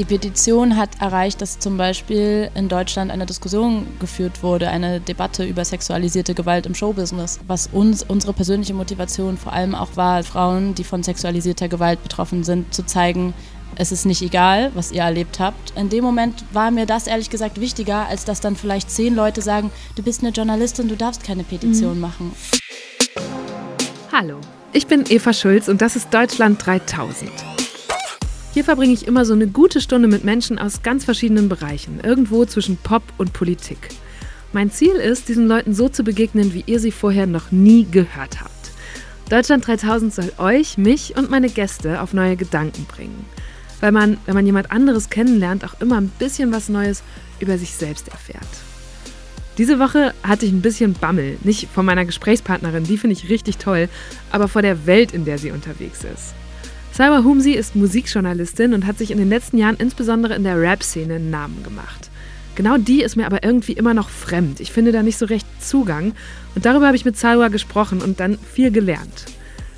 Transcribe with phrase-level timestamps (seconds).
[0.00, 5.44] Die Petition hat erreicht, dass zum Beispiel in Deutschland eine Diskussion geführt wurde, eine Debatte
[5.44, 10.74] über sexualisierte Gewalt im Showbusiness, was uns unsere persönliche Motivation vor allem auch war, Frauen,
[10.74, 13.34] die von sexualisierter Gewalt betroffen sind, zu zeigen,
[13.76, 15.76] es ist nicht egal, was ihr erlebt habt.
[15.76, 19.42] In dem Moment war mir das ehrlich gesagt wichtiger, als dass dann vielleicht zehn Leute
[19.42, 22.00] sagen, du bist eine Journalistin, du darfst keine Petition mhm.
[22.00, 22.32] machen.
[24.10, 24.38] Hallo,
[24.72, 27.49] ich bin Eva Schulz und das ist Deutschland 3000.
[28.52, 32.44] Hier verbringe ich immer so eine gute Stunde mit Menschen aus ganz verschiedenen Bereichen, irgendwo
[32.44, 33.90] zwischen Pop und Politik.
[34.52, 38.40] Mein Ziel ist, diesen Leuten so zu begegnen, wie ihr sie vorher noch nie gehört
[38.40, 38.50] habt.
[39.28, 43.24] Deutschland 3000 soll euch, mich und meine Gäste auf neue Gedanken bringen
[43.80, 47.02] weil man, wenn man jemand anderes kennenlernt, auch immer ein bisschen was Neues
[47.40, 48.46] über sich selbst erfährt.
[49.58, 53.58] Diese Woche hatte ich ein bisschen Bammel, nicht von meiner Gesprächspartnerin, die finde ich richtig
[53.58, 53.88] toll,
[54.30, 56.34] aber vor der Welt, in der sie unterwegs ist.
[57.00, 61.14] Salwa Humsi ist Musikjournalistin und hat sich in den letzten Jahren insbesondere in der Rap-Szene
[61.14, 62.10] einen Namen gemacht.
[62.56, 64.60] Genau die ist mir aber irgendwie immer noch fremd.
[64.60, 66.12] Ich finde da nicht so recht Zugang
[66.54, 69.24] und darüber habe ich mit Salwa gesprochen und dann viel gelernt.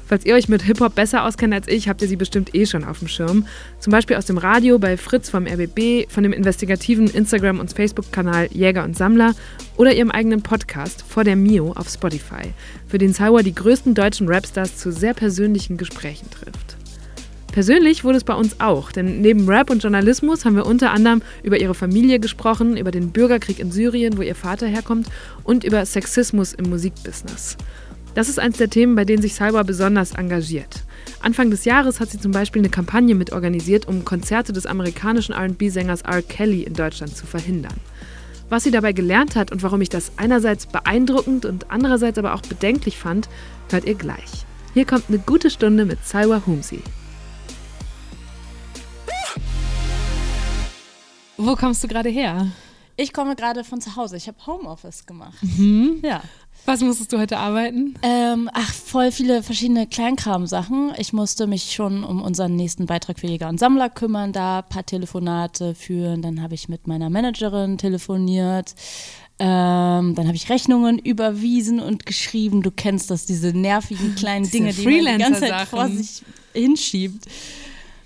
[0.09, 2.83] Falls ihr euch mit Hip-Hop besser auskennt als ich, habt ihr sie bestimmt eh schon
[2.83, 3.47] auf dem Schirm.
[3.79, 8.49] Zum Beispiel aus dem Radio bei Fritz vom RBB, von dem investigativen Instagram- und Facebook-Kanal
[8.51, 9.37] Jäger und Sammler
[9.77, 12.53] oder ihrem eigenen Podcast Vor der Mio auf Spotify,
[12.89, 16.82] für den Sauer die größten deutschen Rapstars zu sehr persönlichen Gesprächen trifft.
[17.53, 21.21] Persönlich wurde es bei uns auch, denn neben Rap und Journalismus haben wir unter anderem
[21.43, 25.07] über ihre Familie gesprochen, über den Bürgerkrieg in Syrien, wo ihr Vater herkommt,
[25.45, 27.59] und über Sexismus im Musikbusiness.
[28.15, 30.83] Das ist eines der Themen, bei denen sich Salwa besonders engagiert.
[31.21, 36.03] Anfang des Jahres hat sie zum Beispiel eine Kampagne mitorganisiert, um Konzerte des amerikanischen RB-Sängers
[36.03, 36.23] R.
[36.23, 37.77] Kelly in Deutschland zu verhindern.
[38.49, 42.43] Was sie dabei gelernt hat und warum ich das einerseits beeindruckend und andererseits aber auch
[42.43, 43.29] bedenklich fand,
[43.71, 44.47] hört ihr gleich.
[44.73, 46.81] Hier kommt eine gute Stunde mit Salwa Humsi.
[51.37, 52.49] Wo kommst du gerade her?
[52.97, 54.17] Ich komme gerade von zu Hause.
[54.17, 55.43] Ich habe Homeoffice gemacht.
[55.43, 56.01] Mhm.
[56.05, 56.23] Ja.
[56.67, 57.95] Was musstest du heute arbeiten?
[58.03, 60.93] Ähm, ach, voll viele verschiedene Kleinkram-Sachen.
[60.97, 64.69] Ich musste mich schon um unseren nächsten Beitrag für Jäger und Sammler kümmern, da ein
[64.69, 66.23] paar Telefonate führen.
[66.23, 68.75] Dann habe ich mit meiner Managerin telefoniert.
[69.41, 72.63] Ähm, dann habe ich Rechnungen überwiesen und geschrieben.
[72.63, 77.25] Du kennst das, diese nervigen kleinen Dinge, die man die ganze Zeit vor sich hinschiebt.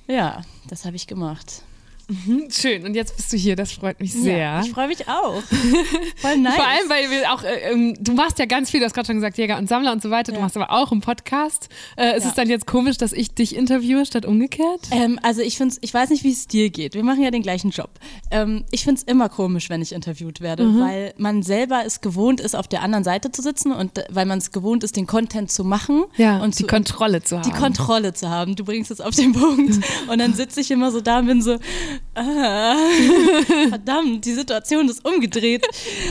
[0.08, 1.62] Ja, das habe ich gemacht.
[2.08, 2.84] Mhm, schön.
[2.84, 3.56] Und jetzt bist du hier.
[3.56, 4.38] Das freut mich sehr.
[4.38, 5.42] Ja, ich freue mich auch.
[6.16, 6.54] Voll nice.
[6.54, 9.06] Vor allem, weil wir auch, äh, ähm, du machst ja ganz viel, du hast gerade
[9.06, 10.30] schon gesagt, Jäger und Sammler und so weiter.
[10.30, 10.44] Du ja.
[10.44, 11.68] machst aber auch einen Podcast.
[11.96, 12.30] Äh, ist ja.
[12.30, 14.82] es dann jetzt komisch, dass ich dich interviewe statt umgekehrt?
[14.92, 16.94] Ähm, also ich finde ich weiß nicht, wie es dir geht.
[16.94, 17.90] Wir machen ja den gleichen Job.
[18.30, 20.80] Ähm, ich finde es immer komisch, wenn ich interviewt werde, mhm.
[20.80, 24.26] weil man selber es gewohnt ist, auf der anderen Seite zu sitzen und äh, weil
[24.26, 26.04] man es gewohnt ist, den Content zu machen.
[26.16, 27.50] Ja, und die zu, Kontrolle zu haben.
[27.50, 28.54] Die Kontrolle zu haben.
[28.54, 29.74] Du bringst es auf den Punkt.
[30.08, 31.58] und dann sitze ich immer so da und bin so,
[32.14, 32.76] ah,
[33.68, 35.66] verdammt, die Situation ist umgedreht.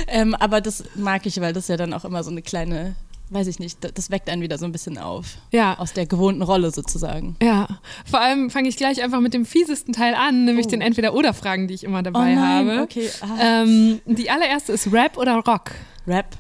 [0.08, 2.96] ähm, aber das mag ich, weil das ja dann auch immer so eine kleine
[3.30, 5.38] weiß ich nicht, das weckt einen wieder so ein bisschen auf.
[5.52, 5.78] Ja.
[5.80, 7.36] Aus der gewohnten Rolle sozusagen.
[7.42, 7.68] Ja.
[8.10, 10.70] Vor allem fange ich gleich einfach mit dem fiesesten Teil an, nämlich oh.
[10.70, 12.82] den Entweder-Oder-Fragen, die ich immer dabei oh nein, habe.
[12.84, 13.10] Okay.
[13.22, 13.64] Ah.
[13.64, 15.72] Ähm, die allererste ist Rap oder Rock?
[16.08, 16.38] Rap.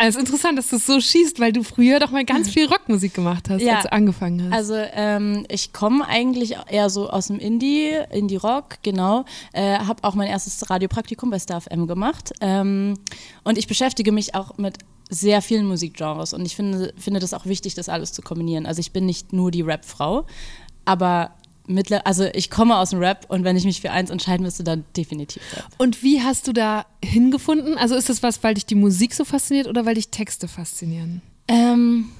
[0.00, 2.48] Also es ist interessant, dass du es so schießt, weil du früher doch mal ganz
[2.48, 3.74] viel Rockmusik gemacht hast, ja.
[3.74, 4.52] als du angefangen hast.
[4.52, 9.24] Also ähm, ich komme eigentlich eher so aus dem Indie, Indie-Rock, genau.
[9.52, 12.32] Äh, habe auch mein erstes Radiopraktikum bei Star FM gemacht.
[12.40, 12.94] Ähm,
[13.42, 14.78] und ich beschäftige mich auch mit
[15.10, 18.66] sehr vielen Musikgenres und ich finde, finde das auch wichtig, das alles zu kombinieren.
[18.66, 20.26] Also ich bin nicht nur die Rap-Frau,
[20.84, 21.32] aber
[21.68, 24.64] mittler, also ich komme aus dem Rap und wenn ich mich für eins entscheiden müsste,
[24.64, 25.66] dann definitiv Rap.
[25.78, 27.76] Und wie hast du da hingefunden?
[27.78, 31.22] Also ist das was, weil dich die Musik so fasziniert oder weil dich Texte faszinieren?
[31.48, 32.10] Ähm,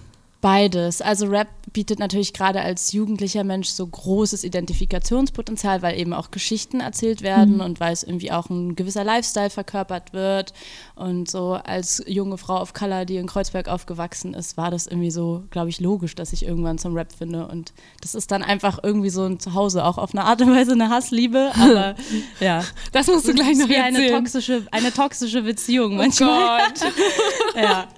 [0.40, 1.02] Beides.
[1.02, 6.80] Also Rap bietet natürlich gerade als jugendlicher Mensch so großes Identifikationspotenzial, weil eben auch Geschichten
[6.80, 7.60] erzählt werden mhm.
[7.60, 10.52] und weil es irgendwie auch ein gewisser Lifestyle verkörpert wird.
[10.94, 15.10] Und so als junge Frau of Color, die in Kreuzberg aufgewachsen ist, war das irgendwie
[15.10, 17.48] so, glaube ich, logisch, dass ich irgendwann zum Rap finde.
[17.48, 20.72] Und das ist dann einfach irgendwie so ein Zuhause, auch auf eine Art und Weise
[20.72, 21.50] eine Hassliebe.
[21.60, 21.96] Aber
[22.38, 22.62] ja.
[22.92, 23.96] Das musst du gleich noch wie erzählen.
[23.96, 26.60] Eine toxische, eine toxische Beziehung oh manchmal.
[26.68, 26.92] Gott.
[27.56, 27.88] ja.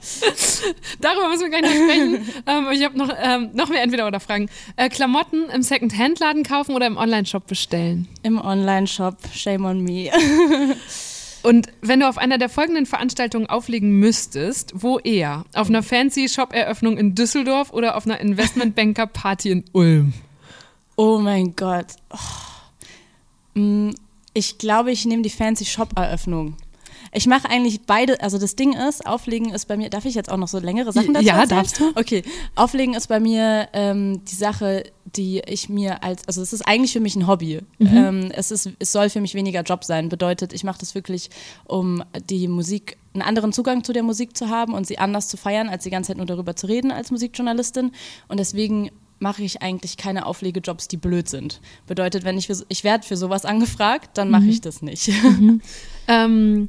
[1.01, 2.30] Darüber müssen wir gleich noch sprechen.
[2.47, 4.49] Ähm, ich habe noch, ähm, noch mehr Entweder-Oder-Fragen.
[4.77, 8.09] Äh, Klamotten im Second-Hand-Laden kaufen oder im Online-Shop bestellen?
[8.23, 9.17] Im Online-Shop.
[9.35, 10.11] Shame on me.
[11.43, 15.45] Und wenn du auf einer der folgenden Veranstaltungen auflegen müsstest, wo eher?
[15.55, 20.13] Auf einer fancy Shop-Eröffnung in Düsseldorf oder auf einer Investmentbanker-Party in Ulm?
[20.97, 21.87] Oh mein Gott.
[22.11, 22.19] Oh.
[24.35, 26.57] Ich glaube, ich nehme die fancy Shop-Eröffnung.
[27.13, 30.31] Ich mache eigentlich beide, also das Ding ist, Auflegen ist bei mir, darf ich jetzt
[30.31, 31.59] auch noch so längere Sachen dazu Ja, erzählen?
[31.59, 31.91] darfst du.
[31.97, 32.23] Okay,
[32.55, 34.85] Auflegen ist bei mir ähm, die Sache,
[35.17, 37.63] die ich mir als, also es ist eigentlich für mich ein Hobby.
[37.81, 40.09] Ähm, es, ist, es soll für mich weniger Job sein.
[40.09, 41.31] Bedeutet, ich mache das wirklich,
[41.65, 45.37] um die Musik, einen anderen Zugang zu der Musik zu haben und sie anders zu
[45.37, 47.91] feiern, als die ganze Zeit nur darüber zu reden als Musikjournalistin.
[48.29, 51.61] Und deswegen mache ich eigentlich keine Auflegejobs, die blöd sind.
[51.89, 55.11] Bedeutet, wenn ich für, ich werde für sowas angefragt, dann mache ich das nicht.
[56.09, 56.69] Ähm,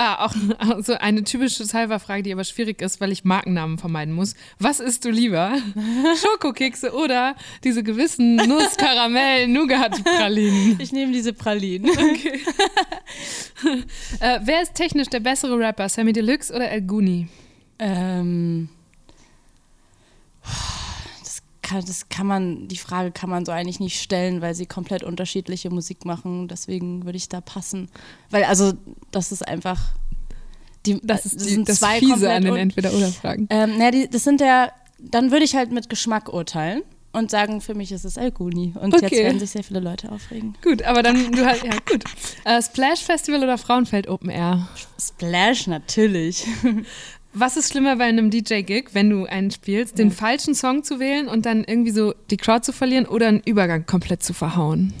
[0.00, 0.34] ah, auch
[0.82, 4.34] so eine typische Cyberfrage, die aber schwierig ist, weil ich Markennamen vermeiden muss.
[4.58, 5.52] Was isst du lieber?
[6.22, 10.78] Schokokekse oder diese gewissen Nuss, Karamell, Nougat-Pralinen?
[10.80, 11.90] Ich nehme diese Pralinen.
[14.20, 15.88] Äh, wer ist technisch der bessere Rapper?
[15.88, 17.28] Sammy Deluxe oder El Guni?
[17.78, 18.70] Ähm,
[21.70, 25.02] kann, das kann man, die Frage kann man so eigentlich nicht stellen, weil sie komplett
[25.02, 26.48] unterschiedliche Musik machen.
[26.48, 27.88] Deswegen würde ich da passen.
[28.30, 28.72] Weil, also,
[29.10, 29.80] das ist einfach.
[30.86, 33.46] Die, Das ist die, sind das zwei Fiese an den Entweder-Oder-Fragen.
[33.50, 36.82] Ähm, na, die, das sind ja, dann würde ich halt mit Geschmack urteilen
[37.12, 38.72] und sagen, für mich ist es El Guni.
[38.80, 39.24] Und jetzt Okay.
[39.24, 40.56] werden sich sehr viele Leute aufregen.
[40.62, 42.04] Gut, aber dann, du hast, ja, gut.
[42.44, 44.68] Äh, Splash Festival oder Frauenfeld Open Air?
[44.98, 46.46] Splash, natürlich.
[47.32, 51.28] Was ist schlimmer bei einem DJ-Gig, wenn du einen spielst, den falschen Song zu wählen
[51.28, 54.92] und dann irgendwie so die Crowd zu verlieren oder einen Übergang komplett zu verhauen?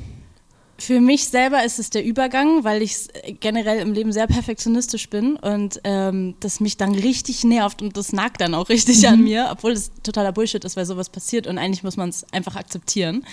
[0.78, 3.08] Für mich selber ist es der Übergang, weil ich
[3.40, 8.12] generell im Leben sehr perfektionistisch bin und ähm, das mich dann richtig nervt und das
[8.12, 11.58] nagt dann auch richtig an mir, obwohl das totaler Bullshit ist, weil sowas passiert und
[11.58, 13.26] eigentlich muss man es einfach akzeptieren.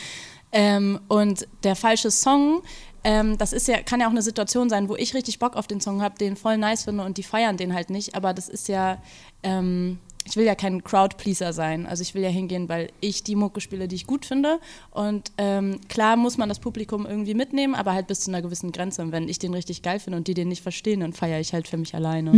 [0.51, 2.63] Ähm, und der falsche Song,
[3.03, 5.67] ähm, das ist ja, kann ja auch eine Situation sein, wo ich richtig Bock auf
[5.67, 8.49] den Song habe, den voll nice finde und die feiern den halt nicht, aber das
[8.49, 9.01] ist ja,
[9.43, 11.85] ähm, ich will ja kein Crowd-Pleaser sein.
[11.85, 14.59] Also ich will ja hingehen, weil ich die Mucke spiele, die ich gut finde.
[14.91, 18.73] Und ähm, klar muss man das Publikum irgendwie mitnehmen, aber halt bis zu einer gewissen
[18.73, 19.01] Grenze.
[19.01, 21.53] Und wenn ich den richtig geil finde und die den nicht verstehen, dann feiere ich
[21.53, 22.31] halt für mich alleine.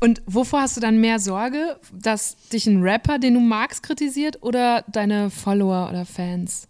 [0.00, 4.42] Und wovor hast du dann mehr Sorge, dass dich ein Rapper, den du magst, kritisiert
[4.42, 6.68] oder deine Follower oder Fans?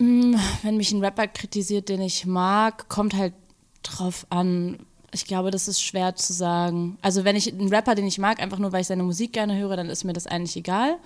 [0.00, 3.34] Wenn mich ein Rapper kritisiert, den ich mag, kommt halt
[3.82, 4.78] drauf an.
[5.12, 6.96] Ich glaube, das ist schwer zu sagen.
[7.02, 9.58] Also wenn ich einen Rapper, den ich mag, einfach nur weil ich seine Musik gerne
[9.58, 10.96] höre, dann ist mir das eigentlich egal.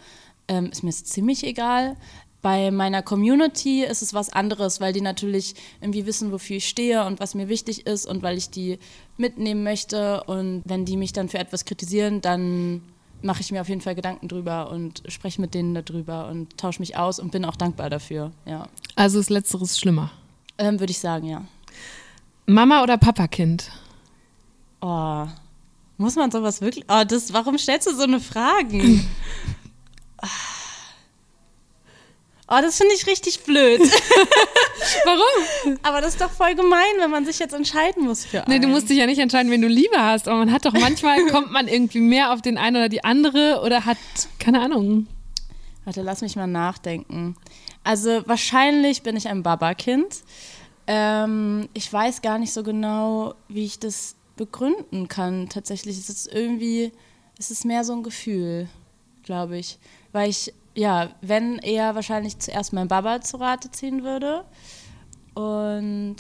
[0.47, 1.97] Ähm, ist mir es ziemlich egal.
[2.41, 7.05] Bei meiner Community ist es was anderes, weil die natürlich irgendwie wissen, wofür ich stehe
[7.05, 8.79] und was mir wichtig ist und weil ich die
[9.17, 10.23] mitnehmen möchte.
[10.25, 12.83] Und wenn die mich dann für etwas kritisieren, dann
[13.25, 16.81] mache ich mir auf jeden Fall Gedanken drüber und spreche mit denen darüber und tausche
[16.81, 18.33] mich aus und bin auch dankbar dafür.
[18.45, 18.69] Ja.
[18.97, 20.11] Also ist Letzteres schlimmer.
[20.59, 21.45] Ähm, Würde ich sagen, ja.
[22.47, 23.71] Mama oder Papakind?
[24.81, 25.27] Oh,
[25.97, 26.85] muss man sowas wirklich.
[26.89, 29.07] Oh, das, warum stellst du so eine Fragen?
[32.49, 33.81] Oh, das finde ich richtig blöd.
[35.05, 35.79] Warum?
[35.83, 38.65] Aber das ist doch voll gemein, wenn man sich jetzt entscheiden muss für Nee, du
[38.65, 38.71] einen.
[38.73, 41.51] musst dich ja nicht entscheiden, wen du lieber hast, aber man hat doch manchmal, kommt
[41.53, 43.97] man irgendwie mehr auf den einen oder die andere oder hat,
[44.39, 45.07] keine Ahnung.
[45.85, 47.37] Warte, lass mich mal nachdenken.
[47.83, 50.23] Also wahrscheinlich bin ich ein Baba-Kind.
[50.87, 55.49] Ähm, ich weiß gar nicht so genau, wie ich das begründen kann.
[55.49, 56.93] Tatsächlich ist es irgendwie,
[57.39, 58.69] es ist mehr so ein Gefühl,
[59.23, 59.79] glaube ich.
[60.13, 64.45] Weil ich, ja, wenn eher wahrscheinlich zuerst mein Baba zu Rate ziehen würde.
[65.35, 66.17] Und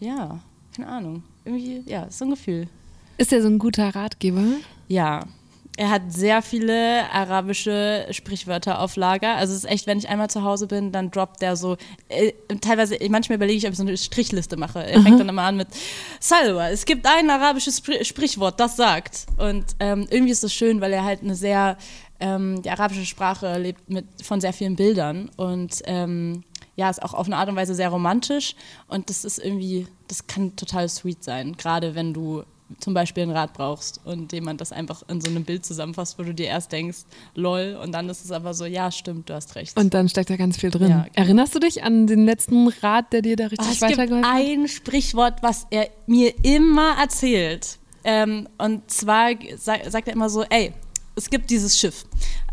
[0.00, 0.40] ja,
[0.74, 1.22] keine Ahnung.
[1.44, 2.68] Irgendwie, ja, ist so ein Gefühl.
[3.16, 4.42] Ist der so ein guter Ratgeber?
[4.86, 5.24] Ja,
[5.78, 9.36] er hat sehr viele arabische Sprichwörter auf Lager.
[9.36, 11.76] Also es ist echt, wenn ich einmal zu Hause bin, dann droppt der so,
[12.08, 14.84] äh, teilweise, manchmal überlege ich, ob ich so eine Strichliste mache.
[14.84, 15.68] Er fängt dann immer an mit
[16.18, 19.26] Salwa, es gibt ein arabisches Spr Sprichwort, das sagt.
[19.36, 21.78] Und ähm, irgendwie ist das schön, weil er halt eine sehr,
[22.20, 26.42] ähm, die arabische Sprache lebt mit, von sehr vielen Bildern und ähm,
[26.76, 28.54] ja, ist auch auf eine Art und Weise sehr romantisch
[28.88, 32.44] und das ist irgendwie, das kann total sweet sein, gerade wenn du
[32.80, 36.22] zum Beispiel einen Rat brauchst und jemand das einfach in so einem Bild zusammenfasst, wo
[36.22, 36.98] du dir erst denkst,
[37.34, 39.74] lol, und dann ist es aber so, ja, stimmt, du hast recht.
[39.78, 40.90] Und dann steckt da ganz viel drin.
[40.90, 41.12] Ja, genau.
[41.14, 44.30] Erinnerst du dich an den letzten Rat, der dir da Oh, richtig es gibt weitergeholfen
[44.30, 44.36] hat?
[44.38, 47.78] ein Sprichwort, was er mir immer erzählt.
[48.04, 50.74] Ähm, und zwar sa sagt er immer so, ey,
[51.18, 52.04] es gibt dieses Schiff.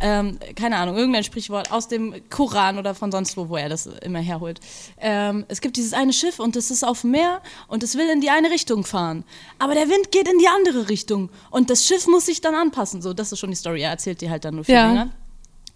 [0.01, 3.85] Ähm, keine Ahnung, irgendein Sprichwort aus dem Koran oder von sonst wo, wo er das
[3.87, 4.59] immer herholt.
[4.99, 8.09] Ähm, es gibt dieses eine Schiff und es ist auf dem Meer und es will
[8.09, 9.23] in die eine Richtung fahren.
[9.57, 13.01] Aber der Wind geht in die andere Richtung und das Schiff muss sich dann anpassen.
[13.01, 13.81] So, das ist schon die Story.
[13.81, 14.87] Er erzählt die halt dann nur viel Ja.
[14.87, 15.11] länger.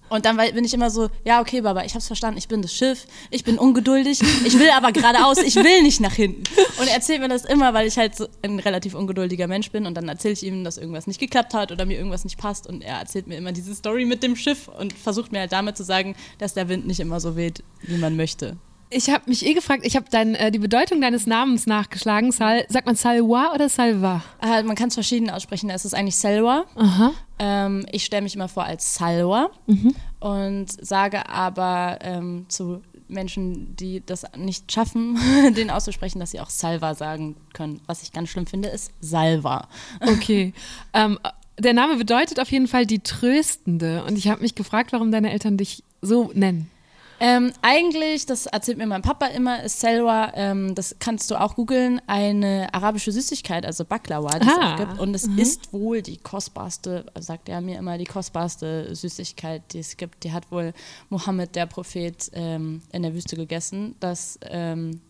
[0.09, 2.73] Und dann bin ich immer so, ja, okay, Baba, ich hab's verstanden, ich bin das
[2.73, 6.43] Schiff, ich bin ungeduldig, ich will aber geradeaus, ich will nicht nach hinten.
[6.79, 9.85] Und er erzählt mir das immer, weil ich halt so ein relativ ungeduldiger Mensch bin
[9.85, 12.67] und dann erzähle ich ihm, dass irgendwas nicht geklappt hat oder mir irgendwas nicht passt
[12.67, 15.77] und er erzählt mir immer diese Story mit dem Schiff und versucht mir halt damit
[15.77, 18.57] zu sagen, dass der Wind nicht immer so weht, wie man möchte.
[18.91, 22.31] Ich habe mich eh gefragt, ich habe äh, die Bedeutung deines Namens nachgeschlagen.
[22.31, 24.23] Sal, sagt man Salwa oder Salva?
[24.41, 25.69] Äh, man kann es verschieden aussprechen.
[25.69, 26.65] Es ist eigentlich Selwa.
[26.75, 27.11] Aha.
[27.37, 29.93] Ähm, ich stelle mich immer vor als Salwa Mhm.
[30.19, 35.19] und sage aber ähm, zu Menschen, die das nicht schaffen,
[35.55, 37.81] den auszusprechen, dass sie auch Salva sagen können.
[37.85, 39.67] Was ich ganz schlimm finde, ist Salva.
[40.01, 40.53] Okay.
[40.93, 41.19] ähm,
[41.59, 44.03] der Name bedeutet auf jeden Fall die Tröstende.
[44.05, 46.71] Und ich habe mich gefragt, warum deine Eltern dich so nennen.
[47.19, 51.55] Ähm, eigentlich, das erzählt mir mein Papa immer, ist Selwa, ähm, das kannst du auch
[51.55, 54.99] googeln, eine arabische Süßigkeit, also Baklava, die es Ah, auch gibt.
[54.99, 59.97] Und es ist wohl die kostbarste, sagt er mir immer, die kostbarste Süßigkeit, die es
[59.97, 60.23] gibt.
[60.23, 60.73] Die hat wohl
[61.09, 63.95] Mohammed, der Prophet, ähm, in der Wüste gegessen.
[63.99, 65.01] Das, ähm,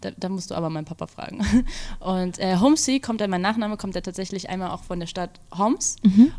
[0.00, 1.40] da, da musst du aber meinen Papa fragen.
[2.00, 5.40] Und äh, Homsi kommt, dann mein Nachname kommt ja tatsächlich einmal auch von der Stadt
[5.56, 5.96] Homs.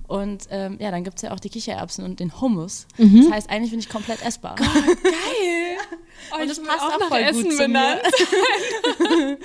[0.08, 2.88] Und ähm, ja, dann gibt es ja auch die Kichererbsen und den Hummus.
[2.98, 4.56] Das heißt, eigentlich bin ich komplett essbar.
[4.56, 4.68] Geil!
[6.40, 8.00] Und das bin passt auch nach voll gut zu mir.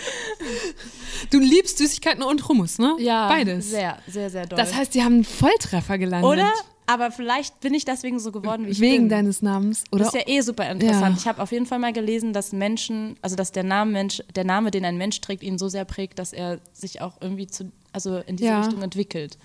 [1.31, 2.95] Du liebst Süßigkeiten und Hummus, ne?
[2.99, 3.71] Ja, Beides.
[3.71, 4.59] Sehr, sehr, sehr doll.
[4.59, 6.31] Das heißt, die haben einen Volltreffer gelandet.
[6.31, 6.53] oder?
[6.89, 9.09] Aber vielleicht bin ich deswegen so geworden, wie ich Wegen bin.
[9.09, 10.05] deines Namens, oder?
[10.05, 11.17] das ist ja eh super interessant.
[11.17, 11.21] Ja.
[11.21, 14.45] Ich habe auf jeden Fall mal gelesen, dass Menschen, also dass der Name Mensch, der
[14.45, 17.73] Name, den ein Mensch trägt, ihn so sehr prägt, dass er sich auch irgendwie zu,
[17.93, 18.61] also in diese Ja.
[18.61, 19.37] Richtung entwickelt.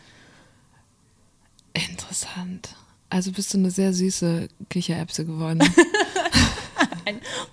[1.74, 2.76] Interessant.
[3.10, 5.60] Also bist du eine sehr süße Kichererbse geworden.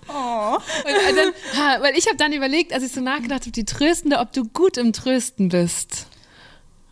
[0.07, 0.57] Oh.
[0.85, 4.31] Dann, ha, weil ich habe dann überlegt, als ich so nachgedacht habe, die Tröstende, ob
[4.31, 6.07] du gut im Trösten bist.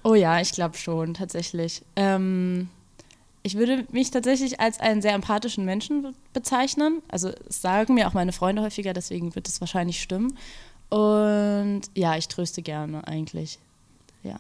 [0.04, 1.82] Oh ja, ich glaube schon, tatsächlich.
[1.96, 2.70] Ähm,
[3.48, 7.02] ich würde mich tatsächlich als einen sehr empathischen Menschen be- bezeichnen.
[7.08, 10.38] Also sagen mir auch meine Freunde häufiger, deswegen wird es wahrscheinlich stimmen.
[10.90, 13.58] Und ja, ich tröste gerne eigentlich.
[14.24, 14.40] Ja.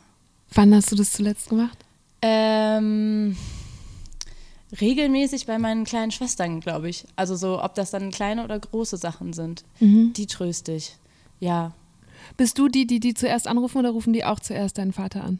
[0.53, 1.77] Wann hast du das zuletzt gemacht?
[2.21, 3.35] Ähm,
[4.79, 7.05] regelmäßig bei meinen kleinen Schwestern, glaube ich.
[7.15, 9.63] Also so, ob das dann kleine oder große Sachen sind.
[9.79, 10.95] Die tröste ich.
[11.39, 11.73] Ja.
[12.35, 15.39] Bist du die, die die zuerst anrufen oder rufen die auch zuerst deinen Vater an,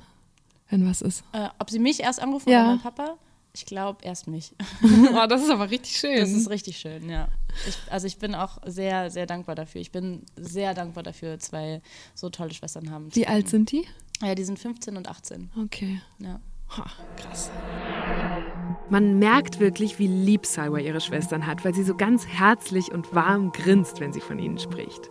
[0.69, 1.24] wenn was ist?
[1.33, 2.62] Äh, ob sie mich erst anrufen Ja.
[2.62, 3.17] oder mein Papa?
[3.57, 4.53] Ich glaube erst mich.
[4.83, 6.19] oh, das ist aber richtig schön.
[6.19, 7.27] Das ist richtig schön, ja.
[7.67, 9.81] Ich, also ich bin auch sehr, sehr dankbar dafür.
[9.81, 11.81] Ich bin sehr dankbar dafür, zwei
[12.13, 13.09] so tolle Schwestern haben.
[13.09, 13.87] zu Wie alt sind die?
[14.21, 15.49] Ja, die sind 15 und 18.
[15.63, 15.99] Okay.
[16.19, 16.39] Ja.
[16.77, 16.85] Ha,
[17.15, 17.49] krass.
[18.91, 23.15] Man merkt wirklich, wie lieb Salwa ihre Schwestern hat, weil sie so ganz herzlich und
[23.15, 25.09] warm grinst, wenn sie von ihnen spricht.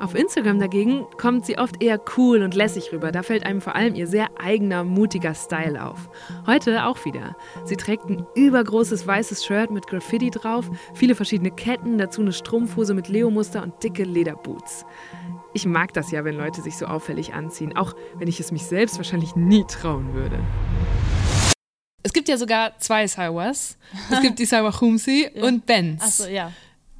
[0.00, 3.12] Auf Instagram dagegen kommt sie oft eher cool und lässig rüber.
[3.12, 6.08] Da fällt einem vor allem ihr sehr eigener, mutiger Style auf.
[6.46, 7.36] Heute auch wieder.
[7.66, 12.94] Sie trägt ein übergroßes weißes Shirt mit Graffiti drauf, viele verschiedene Ketten, dazu eine Strumpfhose
[12.94, 14.86] mit Leo-Muster und dicke Lederboots.
[15.52, 18.64] Ich mag das ja, wenn Leute sich so auffällig anziehen, auch wenn ich es mich
[18.64, 20.38] selbst wahrscheinlich nie trauen würde.
[22.02, 23.76] Es gibt ja sogar zwei Salwas.
[24.10, 26.02] Es gibt die Salwa Humsi und Benz.
[26.02, 26.52] Achso, ja.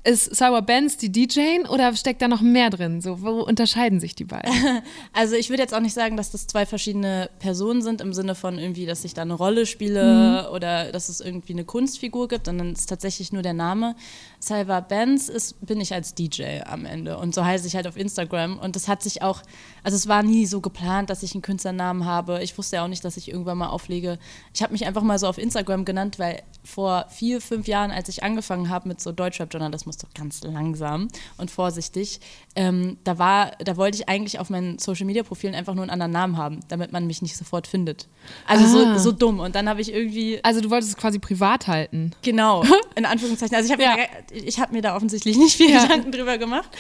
[0.02, 3.02] Ist Salwa Benz die DJ oder steckt da noch mehr drin?
[3.02, 4.50] So, wo unterscheiden sich die beiden?
[5.12, 8.34] Also ich würde jetzt auch nicht sagen, dass das zwei verschiedene Personen sind im Sinne
[8.34, 12.46] von irgendwie, dass ich da eine Rolle spiele oder dass es irgendwie eine Kunstfigur gibt,
[12.46, 13.96] sondern es ist tatsächlich nur der Name.
[14.38, 17.96] Salva Benz ist, bin ich als DJ am Ende und so heiße ich halt auf
[17.96, 19.42] Instagram und das hat sich auch,
[19.82, 22.42] also es war nie so geplant, dass ich einen Künstlernamen habe.
[22.42, 24.18] Ich wusste ja auch nicht, dass ich irgendwann mal auflege.
[24.54, 28.08] Ich habe mich einfach mal so auf Instagram genannt, weil vor vier, fünf Jahren, als
[28.08, 32.20] ich angefangen habe mit so Deutschrap-Journalismus, doch ganz langsam und vorsichtig,
[32.56, 36.36] ähm, da war, da wollte ich eigentlich auf meinen Social-Media-Profilen einfach nur einen anderen Namen
[36.36, 38.08] haben, damit man mich nicht sofort findet.
[38.46, 38.94] Also Ah.
[38.94, 39.40] so, so dumm.
[39.40, 42.12] Und dann habe ich irgendwie Also du wolltest es quasi privat halten.
[42.22, 42.64] Genau,
[42.96, 43.54] in Anführungszeichen.
[43.56, 43.96] Also ich habe Ja.
[43.96, 44.08] mir,
[44.44, 45.82] ich hab mir da offensichtlich nicht viel Ja.
[45.82, 46.70] Gedanken drüber gemacht.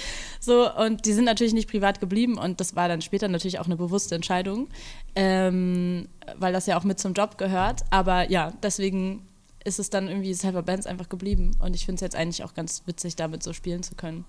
[0.40, 3.66] So, und die sind natürlich nicht privat geblieben und das war dann später natürlich auch
[3.66, 4.68] eine bewusste Entscheidung,
[5.14, 7.82] ähm, weil das ja auch mit zum Job gehört.
[7.90, 9.26] Aber ja, deswegen
[9.70, 12.52] ist es dann irgendwie Cyber Bands einfach geblieben und ich finde es jetzt eigentlich auch
[12.54, 14.24] ganz witzig, damit so spielen zu können.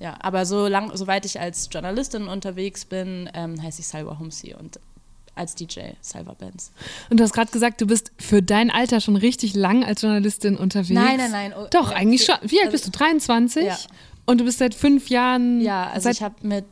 [0.00, 4.54] Ja, aber so lang, soweit ich als Journalistin unterwegs bin, ähm, heiße ich Cyber Homesy
[4.58, 4.78] und
[5.36, 6.72] als DJ Cyber Bands.
[7.08, 10.56] Und du hast gerade gesagt, du bist für dein Alter schon richtig lang als Journalistin
[10.56, 10.90] unterwegs.
[10.90, 11.54] Nein, nein, nein.
[11.56, 12.34] Oh, Doch, ja, eigentlich schon.
[12.42, 12.90] Wie alt Also- bist du?
[12.90, 13.64] 23?
[13.64, 13.78] Ja.
[14.26, 15.60] Und du bist seit fünf Jahren.
[15.60, 16.64] Ja, also ich habe mit,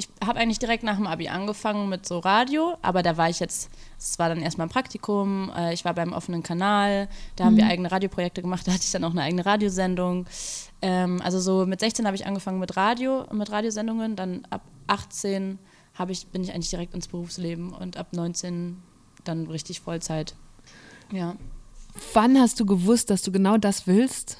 [0.00, 3.38] ich habe eigentlich direkt nach dem Abi angefangen mit so Radio, aber da war ich
[3.38, 7.56] jetzt, es war dann erstmal ein Praktikum, äh, ich war beim offenen Kanal, da haben
[7.56, 10.26] wir eigene Radioprojekte gemacht, da hatte ich dann auch eine eigene Radiosendung.
[10.80, 15.58] Ähm, also so mit 16 habe ich angefangen mit Radio, mit Radiosendungen, dann ab 18
[15.94, 18.82] habe ich, bin ich eigentlich direkt ins Berufsleben und ab 19
[19.24, 20.34] dann richtig Vollzeit.
[21.12, 21.36] Ja.
[22.14, 24.38] Wann hast du gewusst, dass du genau das willst?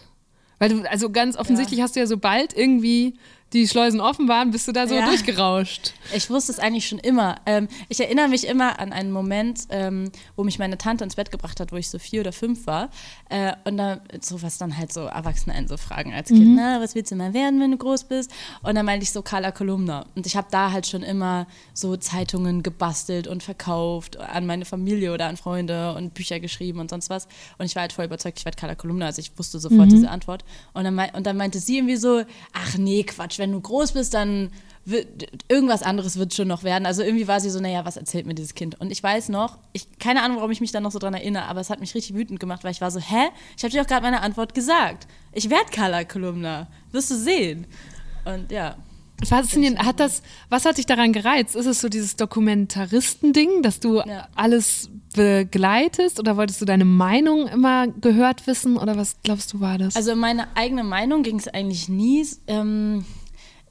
[0.58, 3.18] Weil du, also ganz offensichtlich hast du ja sobald irgendwie
[3.52, 5.06] die Schleusen offen waren, bist du da so ja.
[5.06, 5.92] durchgerauscht.
[6.14, 7.36] Ich wusste es eigentlich schon immer.
[7.46, 11.32] Ähm, ich erinnere mich immer an einen Moment, ähm, wo mich meine Tante ins Bett
[11.32, 12.90] gebracht hat, wo ich so vier oder fünf war.
[13.28, 16.54] Äh, und da so was dann halt so Erwachsene einen so fragen als Kind, mhm.
[16.54, 18.30] na, was willst du mal werden, wenn du groß bist?
[18.62, 20.06] Und dann meinte ich so Carla Kolumna.
[20.14, 25.12] Und ich habe da halt schon immer so Zeitungen gebastelt und verkauft an meine Familie
[25.12, 27.26] oder an Freunde und Bücher geschrieben und sonst was.
[27.58, 29.06] Und ich war halt voll überzeugt, ich werde Carla Kolumna.
[29.06, 29.90] Also ich wusste sofort mhm.
[29.90, 30.44] diese Antwort.
[30.72, 34.14] Und dann, und dann meinte sie irgendwie so, ach nee, Quatsch, wenn du groß bist,
[34.14, 34.50] dann
[34.84, 36.86] wird, irgendwas anderes wird schon noch werden.
[36.86, 38.80] Also irgendwie war sie so, naja, was erzählt mir dieses Kind?
[38.80, 41.44] Und ich weiß noch, ich, keine Ahnung, warum ich mich da noch so dran erinnere,
[41.44, 43.28] aber es hat mich richtig wütend gemacht, weil ich war so, hä?
[43.56, 45.06] Ich habe dir doch gerade meine Antwort gesagt.
[45.32, 46.68] Ich werde Carla Kolumna.
[46.92, 47.66] Wirst du sehen.
[48.24, 48.76] Und ja.
[49.24, 49.84] Faszinierend.
[49.84, 51.54] Hat das, was hat dich daran gereizt?
[51.54, 54.28] Ist es so dieses Dokumentaristending, dass du ja.
[54.34, 59.76] alles begleitest oder wolltest du deine Meinung immer gehört wissen oder was glaubst du war
[59.76, 59.96] das?
[59.96, 62.26] Also meine eigene Meinung ging es eigentlich nie.
[62.46, 63.04] Ähm,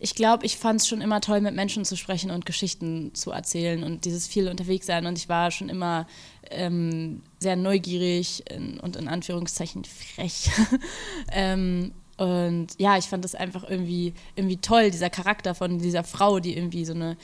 [0.02, 3.32] ich glaube, ich fand es schon immer toll, mit Menschen zu sprechen und Geschichten zu
[3.32, 5.06] erzählen und dieses viel unterwegs sein.
[5.06, 6.08] Und ich war schon immer
[6.50, 10.50] ähm, sehr neugierig in, und in Anführungszeichen frech.
[11.34, 16.40] ähm, und ja, ich fand das einfach irgendwie, irgendwie toll, dieser Charakter von dieser Frau,
[16.40, 17.18] die irgendwie so eine,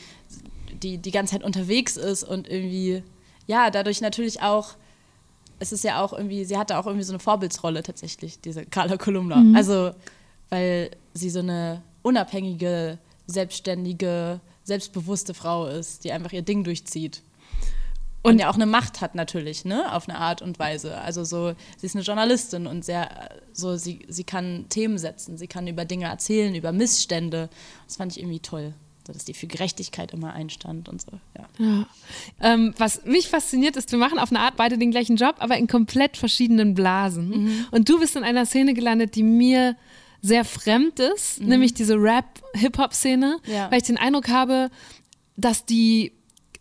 [0.84, 3.04] die die ganze Zeit unterwegs ist und irgendwie,
[3.48, 4.76] ja, dadurch natürlich auch,
[5.60, 8.98] es ist ja auch irgendwie, sie hatte auch irgendwie so eine Vorbildsrolle tatsächlich, diese Carla
[8.98, 9.38] Kolumna.
[9.38, 9.56] Mhm.
[9.56, 9.92] Also,
[10.50, 17.24] weil sie so eine unabhängige, selbstständige, selbstbewusste Frau ist, die einfach ihr Ding durchzieht.
[18.22, 20.98] Und, ja auch eine Macht hat natürlich, ne, auf eine Art und Weise.
[21.00, 25.48] Also so, sie ist eine Journalistin und sehr, so, sie, sie kann Themen setzen, sie
[25.48, 27.50] kann über Dinge erzählen, über Missstände.
[27.86, 28.74] Das fand ich irgendwie toll.
[29.06, 31.48] So, dass die für Gerechtigkeit immer einstand und so, ja.
[31.60, 31.86] ja.
[32.42, 35.58] Ähm, was mich fasziniert ist, wir machen auf eine Art beide den gleichen Job, aber
[35.58, 37.30] in komplett verschiedenen Blasen.
[37.30, 37.66] Mhm.
[37.70, 39.76] Und du bist in einer Szene gelandet, die mir
[40.26, 41.50] sehr fremd ist, mhm.
[41.50, 43.70] nämlich diese Rap-Hip-Hop-Szene, ja.
[43.70, 44.70] weil ich den Eindruck habe,
[45.38, 46.14] dass die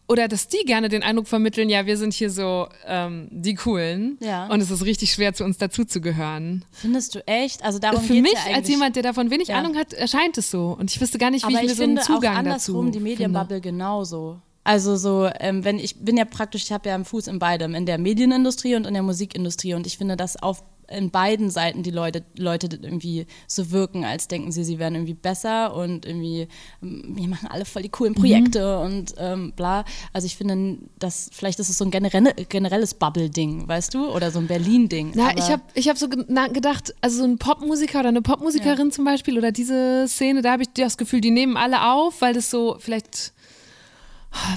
[0.07, 4.19] oder dass die gerne den Eindruck vermitteln, ja, wir sind hier so ähm, die Coolen
[4.21, 4.49] ja.
[4.49, 6.63] und es ist richtig schwer, zu uns dazuzugehören.
[6.73, 7.65] Findest du echt?
[7.65, 9.57] Also darum Für mich, ja als jemand, der davon wenig ja.
[9.57, 10.77] Ahnung hat, erscheint es so.
[10.79, 12.99] Und ich wüsste gar nicht, wie Aber ich mir so einen Zugang auch andersrum dazu
[12.99, 14.41] die Medienbubble genauso.
[14.63, 17.75] Also so, ähm, wenn ich bin ja praktisch, ich habe ja einen Fuß in beidem,
[17.75, 21.83] in der Medienindustrie und in der Musikindustrie und ich finde das auf in beiden Seiten
[21.83, 26.49] die Leute, Leute irgendwie so wirken, als denken sie, sie wären irgendwie besser und irgendwie,
[26.83, 28.85] ähm, wir machen alle voll die coolen Projekte mhm.
[28.85, 29.85] und ähm, bla.
[30.13, 34.11] Also ich finde, dass vielleicht ist es so ein generelle, generelles Bubble-Ding, weißt du?
[34.11, 35.13] Oder so ein Berlin-Ding.
[35.15, 38.93] Na, ich habe ich hab so gedacht, also so ein Popmusiker oder eine Popmusikerin ja.
[38.93, 42.35] zum Beispiel oder diese Szene, da habe ich das Gefühl, die nehmen alle auf, weil
[42.35, 43.33] das so vielleicht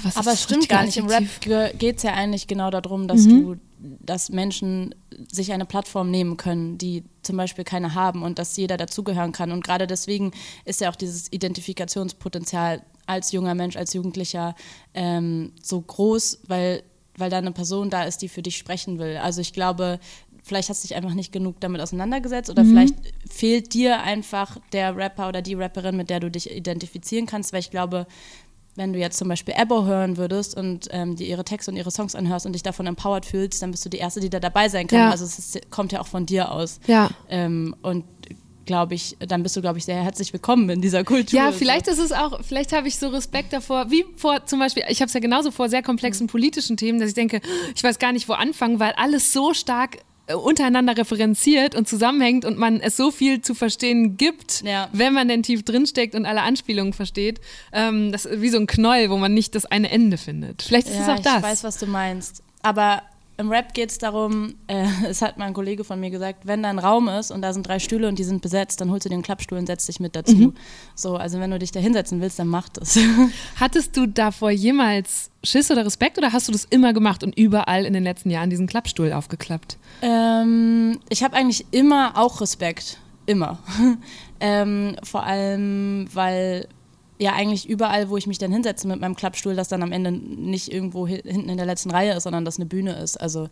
[0.02, 0.96] was Aber es stimmt gar nicht.
[0.96, 1.24] Im Rap
[1.78, 3.30] geht es ja eigentlich genau darum, dass mhm.
[3.30, 4.94] du dass Menschen
[5.30, 9.52] sich eine Plattform nehmen können, die zum Beispiel keine haben und dass jeder dazugehören kann.
[9.52, 10.32] Und gerade deswegen
[10.64, 14.54] ist ja auch dieses Identifikationspotenzial als junger Mensch, als Jugendlicher
[14.94, 16.82] ähm, so groß, weil,
[17.16, 19.16] weil da eine Person da ist, die für dich sprechen will.
[19.16, 19.98] Also ich glaube,
[20.42, 22.70] vielleicht hast du dich einfach nicht genug damit auseinandergesetzt oder mhm.
[22.70, 22.94] vielleicht
[23.30, 27.60] fehlt dir einfach der Rapper oder die Rapperin, mit der du dich identifizieren kannst, weil
[27.60, 28.06] ich glaube,
[28.78, 31.90] wenn du jetzt zum Beispiel Ebo hören würdest und ähm, dir ihre Texte und ihre
[31.90, 34.68] Songs anhörst und dich davon empowered fühlst, dann bist du die Erste, die da dabei
[34.68, 34.98] sein kann.
[35.00, 35.10] Ja.
[35.10, 36.78] Also es ist, kommt ja auch von dir aus.
[36.86, 37.10] Ja.
[37.28, 38.04] Ähm, und
[38.66, 41.40] glaube ich, dann bist du, glaube ich, sehr herzlich willkommen in dieser Kultur.
[41.40, 44.84] Ja, vielleicht ist es auch, vielleicht habe ich so Respekt davor, wie vor zum Beispiel,
[44.88, 46.30] ich habe es ja genauso vor sehr komplexen mhm.
[46.30, 47.40] politischen Themen, dass ich denke,
[47.74, 49.98] ich weiß gar nicht, wo anfangen, weil alles so stark
[50.36, 54.88] untereinander referenziert und zusammenhängt und man es so viel zu verstehen gibt, ja.
[54.92, 57.40] wenn man denn tief drinsteckt und alle Anspielungen versteht.
[57.72, 60.62] Ähm, das ist wie so ein Knoll, wo man nicht das eine Ende findet.
[60.62, 61.36] Vielleicht ist ja, es auch das.
[61.36, 62.42] Ich weiß, was du meinst.
[62.62, 63.02] Aber
[63.38, 66.62] im Rap geht es darum, äh, es hat mal ein Kollege von mir gesagt, wenn
[66.62, 69.06] da ein Raum ist und da sind drei Stühle und die sind besetzt, dann holst
[69.06, 70.34] du den Klappstuhl und setzt dich mit dazu.
[70.34, 70.54] Mhm.
[70.94, 72.98] So, also wenn du dich da hinsetzen willst, dann mach das.
[73.56, 77.84] Hattest du davor jemals Schiss oder Respekt oder hast du das immer gemacht und überall
[77.84, 79.78] in den letzten Jahren diesen Klappstuhl aufgeklappt?
[80.02, 82.98] Ähm, ich habe eigentlich immer auch Respekt.
[83.26, 83.58] Immer.
[84.40, 86.66] ähm, vor allem, weil
[87.18, 90.12] ja eigentlich überall, wo ich mich dann hinsetze mit meinem Klappstuhl, dass dann am Ende
[90.12, 93.16] nicht irgendwo hinten in der letzten Reihe ist, sondern dass eine Bühne ist.
[93.16, 93.48] Also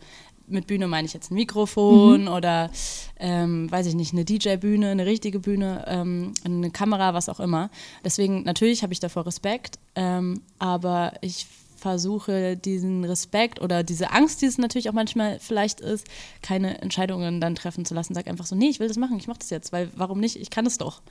[0.47, 2.29] mit Bühne meine ich jetzt ein Mikrofon mhm.
[2.29, 2.71] oder
[3.19, 7.71] ähm, weiß ich nicht, eine DJ-Bühne, eine richtige Bühne, ähm, eine Kamera, was auch immer.
[8.05, 14.43] Deswegen natürlich habe ich davor Respekt, ähm, aber ich versuche diesen Respekt oder diese Angst,
[14.43, 16.07] die es natürlich auch manchmal vielleicht ist,
[16.41, 18.15] keine Entscheidungen dann treffen zu lassen.
[18.15, 20.37] Sag einfach so, nee, ich will das machen, ich mache das jetzt, weil warum nicht?
[20.37, 21.03] Ich kann es doch.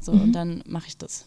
[0.00, 0.22] So mhm.
[0.22, 1.26] und dann mache ich das.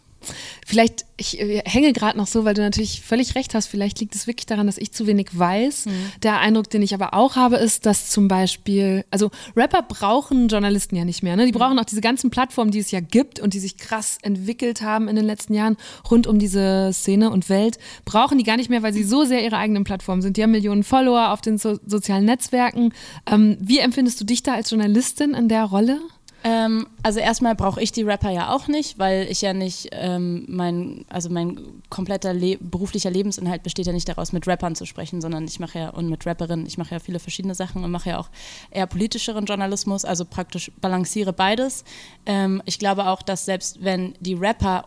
[0.65, 3.67] Vielleicht, ich äh, hänge gerade noch so, weil du natürlich völlig recht hast.
[3.67, 5.87] Vielleicht liegt es wirklich daran, dass ich zu wenig weiß.
[5.87, 5.91] Mhm.
[6.23, 10.95] Der Eindruck, den ich aber auch habe, ist, dass zum Beispiel, also Rapper brauchen Journalisten
[10.95, 11.35] ja nicht mehr.
[11.35, 11.45] Ne?
[11.45, 11.57] Die mhm.
[11.57, 15.07] brauchen auch diese ganzen Plattformen, die es ja gibt und die sich krass entwickelt haben
[15.07, 15.77] in den letzten Jahren
[16.09, 19.43] rund um diese Szene und Welt, brauchen die gar nicht mehr, weil sie so sehr
[19.43, 20.37] ihre eigenen Plattformen sind.
[20.37, 22.93] Die haben Millionen Follower auf den so sozialen Netzwerken.
[23.29, 25.99] Ähm, wie empfindest du dich da als Journalistin in der Rolle?
[26.43, 30.45] Ähm, also erstmal brauche ich die Rapper ja auch nicht, weil ich ja nicht ähm,
[30.47, 35.21] mein, also mein kompletter Le beruflicher Lebensinhalt besteht ja nicht daraus, mit Rappern zu sprechen,
[35.21, 38.09] sondern ich mache ja und mit Rapperinnen, ich mache ja viele verschiedene Sachen und mache
[38.09, 38.29] ja auch
[38.71, 41.83] eher politischeren Journalismus, also praktisch balanciere beides.
[42.25, 44.85] Ähm, ich glaube auch, dass selbst wenn die Rapper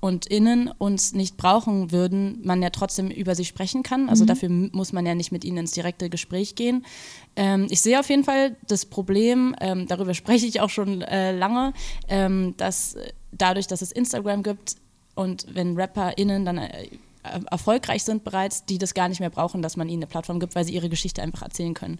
[0.00, 4.08] und innen uns nicht brauchen würden, man ja trotzdem über sie sprechen kann.
[4.08, 4.28] Also mhm.
[4.28, 6.86] dafür muss man ja nicht mit ihnen ins direkte Gespräch gehen.
[7.36, 11.32] Ähm, ich sehe auf jeden Fall das Problem, ähm, darüber spreche ich auch schon äh,
[11.32, 11.72] lange,
[12.08, 12.96] ähm, dass
[13.32, 14.76] dadurch, dass es Instagram gibt
[15.14, 16.88] und wenn RapperInnen dann äh, äh,
[17.22, 20.54] erfolgreich sind bereits, die das gar nicht mehr brauchen, dass man ihnen eine Plattform gibt,
[20.54, 21.98] weil sie ihre Geschichte einfach erzählen können.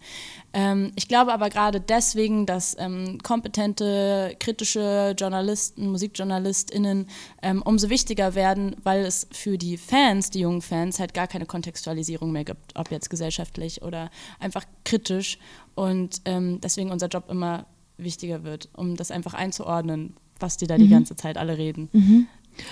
[0.52, 7.06] Ähm, ich glaube aber gerade deswegen, dass ähm, kompetente, kritische Journalisten, MusikjournalistInnen
[7.42, 11.46] ähm, umso wichtiger werden, weil es für die Fans, die jungen Fans, halt gar keine
[11.46, 15.38] Kontextualisierung mehr gibt, ob jetzt gesellschaftlich oder einfach kritisch.
[15.74, 17.66] Und ähm, deswegen unser Job immer
[17.98, 20.82] wichtiger wird, um das einfach einzuordnen, was die da mhm.
[20.82, 21.88] die ganze Zeit alle reden.
[21.92, 22.26] Mhm.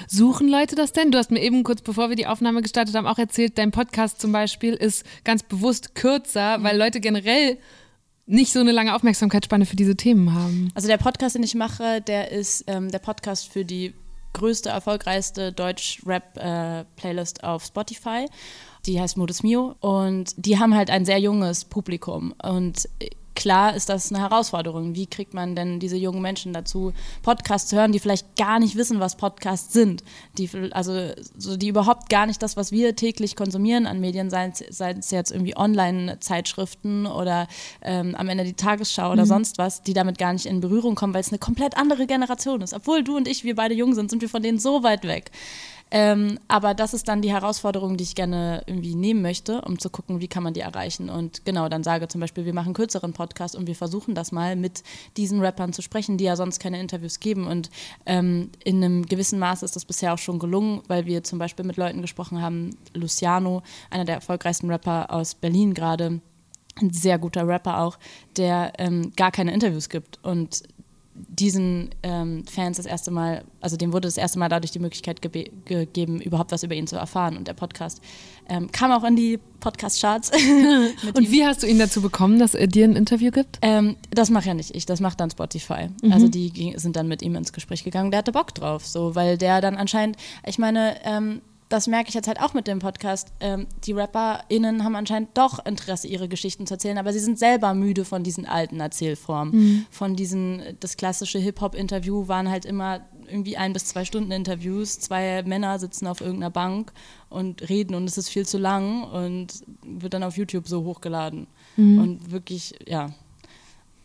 [0.07, 1.11] Suchen Leute das denn?
[1.11, 4.21] Du hast mir eben kurz bevor wir die Aufnahme gestartet haben auch erzählt, dein Podcast
[4.21, 7.59] zum Beispiel ist ganz bewusst kürzer, weil Leute generell
[8.27, 10.71] nicht so eine lange Aufmerksamkeitsspanne für diese Themen haben.
[10.75, 13.95] Also der Podcast, den ich mache, der ist ähm, der Podcast für die
[14.35, 18.27] größte, erfolgreichste Deutsch-Rap-Playlist äh, auf Spotify.
[18.87, 22.89] Die heißt Modus Mio und die haben halt ein sehr junges Publikum und
[23.39, 24.97] klar ist das eine Herausforderung.
[24.97, 28.75] Wie kriegt man denn diese jungen Menschen dazu, Podcasts zu hören, die vielleicht gar nicht
[28.75, 30.03] wissen, was Podcasts sind?
[30.37, 34.53] Die, also, so die überhaupt gar nicht das, was wir täglich konsumieren an Medien, seien
[34.53, 37.47] es jetzt irgendwie Online-Zeitschriften oder
[37.81, 39.29] ähm, am Ende die Tagesschau oder mhm.
[39.29, 42.61] sonst was, die damit gar nicht in Berührung kommen, weil es eine komplett andere Generation
[42.61, 42.75] ist.
[42.75, 45.31] Obwohl du und ich, wir beide jung sind, sind wir von denen so weit weg.
[45.91, 49.91] Ähm, aber das ist dann die Herausforderung, die ich gerne irgendwie nehmen möchte, um zu
[49.91, 51.09] gucken, wie kann man die erreichen.
[51.09, 54.57] Und genau, dann sage zum Beispiel, wir machen kürzeren Podcast und wir versuchen das mal
[54.57, 54.83] mit
[55.17, 57.47] diesen Rappern zu sprechen, die ja sonst keine Interviews geben.
[57.47, 57.71] Und
[58.07, 61.65] ähm, in einem gewissen Maße ist das bisher auch schon gelungen, weil wir zum Beispiel
[61.65, 66.21] mit Leuten gesprochen haben, Luciano, einer der erfolgreichsten Rapper aus Berlin gerade,
[66.81, 67.99] ein sehr guter Rapper auch,
[68.37, 70.23] der ähm, gar keine Interviews gibt.
[70.23, 70.63] Und
[71.29, 75.21] diesen ähm, Fans das erste Mal, also dem wurde das erste Mal dadurch die Möglichkeit
[75.23, 77.37] ge gegeben, überhaupt was über ihn zu erfahren.
[77.37, 78.01] Und der Podcast
[78.49, 80.31] ähm, kam auch in die Podcast-Charts.
[81.15, 83.59] und wie hast du ihn dazu bekommen, dass er dir ein Interview gibt?
[83.63, 85.89] Ähm, das mache ja nicht ich, das macht dann Spotify.
[86.03, 86.13] Mhm.
[86.13, 88.11] Also die sind dann mit ihm ins Gespräch gegangen.
[88.11, 92.15] Der hatte Bock drauf, so, weil der dann anscheinend, ich meine, ähm, das merke ich
[92.15, 93.29] jetzt halt auch mit dem Podcast.
[93.41, 97.75] Ähm, die RapperInnen haben anscheinend doch Interesse, ihre Geschichten zu erzählen, aber sie sind selber
[97.75, 99.55] müde von diesen alten Erzählformen.
[99.55, 99.87] Mhm.
[99.91, 104.99] Von diesen, das klassische Hip-Hop-Interview waren halt immer irgendwie ein bis zwei Stunden Interviews.
[104.99, 106.93] Zwei Männer sitzen auf irgendeiner Bank
[107.29, 111.47] und reden und es ist viel zu lang und wird dann auf YouTube so hochgeladen.
[111.77, 111.99] Mhm.
[111.99, 113.11] Und wirklich, ja.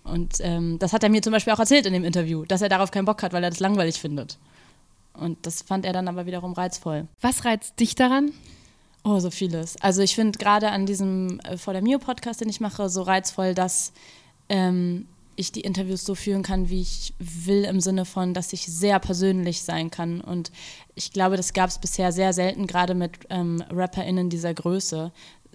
[0.03, 2.67] Und ähm, das hat er mir zum Beispiel auch erzählt in dem Interview, dass er
[2.67, 4.37] darauf keinen Bock hat, weil er das langweilig findet.
[5.13, 7.07] Und das fand er dann aber wiederum reizvoll.
[7.21, 8.31] Was reizt dich daran?
[9.03, 9.79] Oh, so vieles.
[9.81, 13.53] Also ich finde gerade an diesem äh, Vor der Mio-Podcast, den ich mache, so reizvoll,
[13.53, 13.91] dass
[14.47, 18.65] ähm, ich die Interviews so führen kann, wie ich will, im Sinne von, dass ich
[18.65, 20.21] sehr persönlich sein kann.
[20.21, 20.51] Und
[20.95, 25.11] ich glaube, das gab es bisher sehr selten, gerade mit ähm, RapperInnen dieser Größe.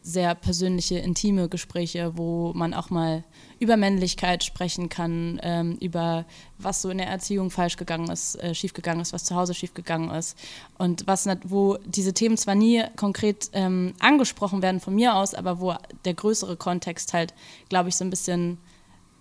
[0.08, 3.24] Sehr persönliche, intime Gespräche, wo man auch mal
[3.58, 6.24] über Männlichkeit sprechen kann, ähm, über
[6.56, 10.08] was so in der Erziehung falsch gegangen ist, äh, schiefgegangen ist, was zu Hause schiefgegangen
[10.10, 10.38] ist.
[10.78, 15.60] Und was wo diese Themen zwar nie konkret ähm, angesprochen werden von mir aus, aber
[15.60, 15.74] wo
[16.06, 17.34] der größere Kontext halt,
[17.68, 18.56] glaube ich, so ein bisschen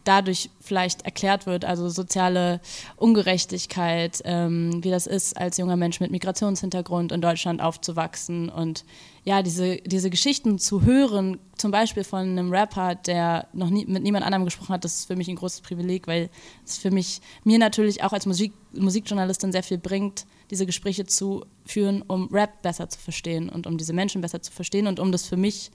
[0.08, 2.62] dadurch vielleicht erklärt wird, also soziale
[2.96, 8.86] Ungerechtigkeit, ähm, wie das ist, als junger Mensch mit Migrationshintergrund in Deutschland aufzuwachsen und
[9.26, 14.02] ja, diese, diese Geschichten zu hören, zum Beispiel von einem Rapper, der noch nie, mit
[14.02, 16.30] niemand anderem gesprochen hat, das ist für mich ein großes Privileg, weil
[16.66, 21.46] es für mich, mir natürlich auch als Musik, Musikjournalistin sehr viel bringt, diese Gespräche zu
[21.66, 25.12] führen, um Rap besser zu verstehen und um diese Menschen besser zu verstehen und um
[25.12, 25.72] das für mich,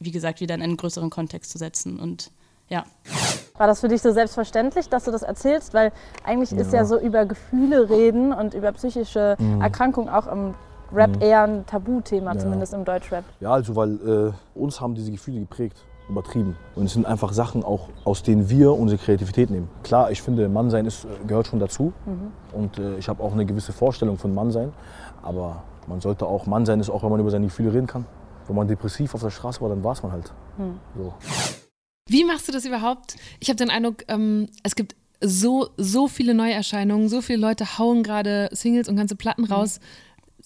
[0.00, 2.30] wie gesagt, wieder in einen größeren Kontext zu setzen und
[2.68, 2.84] ja.
[3.56, 5.74] War das für dich so selbstverständlich, dass du das erzählst?
[5.74, 5.92] Weil
[6.24, 6.56] eigentlich ja.
[6.58, 9.60] ist ja so über Gefühle reden und über psychische mhm.
[9.60, 10.54] Erkrankungen auch im
[10.92, 11.22] Rap mhm.
[11.22, 12.38] eher ein Tabuthema, ja.
[12.40, 13.22] zumindest im Deutschrap.
[13.38, 13.94] Ja, also weil
[14.34, 15.76] äh, uns haben diese Gefühle geprägt.
[16.08, 16.56] übertrieben.
[16.74, 19.70] Und es sind einfach Sachen auch, aus denen wir unsere Kreativität nehmen.
[19.84, 21.92] Klar, ich finde, Mannsein ist, gehört schon dazu.
[22.06, 22.32] Mhm.
[22.60, 24.72] Und äh, ich habe auch eine gewisse Vorstellung von Mannsein.
[25.22, 28.04] Aber man sollte auch, Mann sein ist auch, wenn man über seine Gefühle reden kann.
[28.48, 30.32] Wenn man depressiv auf der Straße war, dann war es man halt.
[30.58, 30.80] Mhm.
[30.98, 31.14] So.
[32.06, 33.16] Wie machst du das überhaupt?
[33.40, 38.02] Ich habe den Eindruck, ähm, es gibt so, so viele Neuerscheinungen, so viele Leute hauen
[38.02, 39.80] gerade Singles und ganze Platten raus.
[39.80, 39.84] Mhm.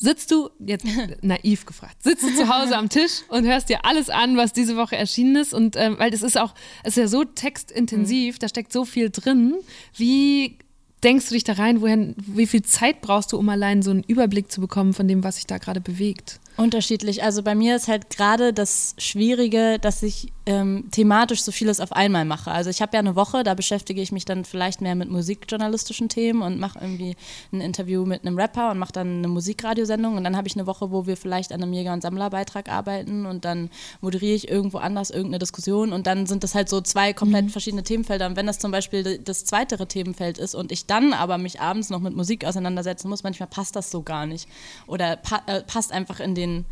[0.01, 0.87] Sitzt du, jetzt
[1.23, 4.77] naiv gefragt, sitzt du zu Hause am Tisch und hörst dir alles an, was diese
[4.77, 5.53] Woche erschienen ist?
[5.53, 8.39] Und ähm, weil das ist auch, es ist ja so textintensiv, mhm.
[8.39, 9.57] da steckt so viel drin.
[9.97, 10.59] Wie
[11.03, 11.81] denkst du dich da rein?
[11.81, 15.25] Wohin, wie viel Zeit brauchst du, um allein so einen Überblick zu bekommen von dem,
[15.25, 16.39] was sich da gerade bewegt?
[16.59, 17.23] Unterschiedlich.
[17.23, 21.93] Also bei mir ist halt gerade das Schwierige, dass ich ähm, thematisch so vieles auf
[21.93, 22.51] einmal mache.
[22.51, 26.09] Also ich habe ja eine Woche, da beschäftige ich mich dann vielleicht mehr mit musikjournalistischen
[26.09, 27.15] Themen und mache irgendwie
[27.53, 30.67] ein Interview mit einem Rapper und mache dann eine Musikradiosendung und dann habe ich eine
[30.67, 34.79] Woche, wo wir vielleicht an einem Jäger- und Sammlerbeitrag arbeiten und dann moderiere ich irgendwo
[34.79, 37.51] anders irgendeine Diskussion und dann sind das halt so zwei komplett mhm.
[37.51, 38.27] verschiedene Themenfelder.
[38.27, 41.89] Und wenn das zum Beispiel das zweitere Themenfeld ist und ich dann aber mich abends
[41.89, 44.49] noch mit Musik auseinandersetzen muss, manchmal passt das so gar nicht
[44.89, 46.65] oder pa äh, passt einfach in den den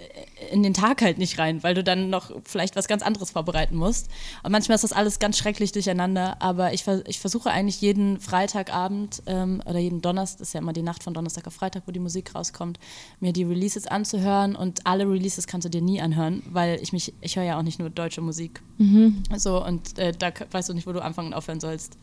[0.00, 3.30] äh, in den Tag halt nicht rein, weil du dann noch vielleicht was ganz anderes
[3.30, 4.08] vorbereiten musst.
[4.42, 9.22] Und manchmal ist das alles ganz schrecklich durcheinander, aber ich, ich versuche eigentlich jeden Freitagabend
[9.26, 11.92] ähm, oder jeden Donnerstag, das ist ja immer die Nacht von Donnerstag auf Freitag, wo
[11.92, 12.80] die Musik rauskommt,
[13.20, 17.12] mir die Releases anzuhören und alle Releases kannst du dir nie anhören, weil ich mich,
[17.20, 18.62] ich höre ja auch nicht nur deutsche Musik.
[18.78, 19.22] Mhm.
[19.36, 21.98] So, und äh, da weißt du nicht, wo du anfangen und aufhören sollst.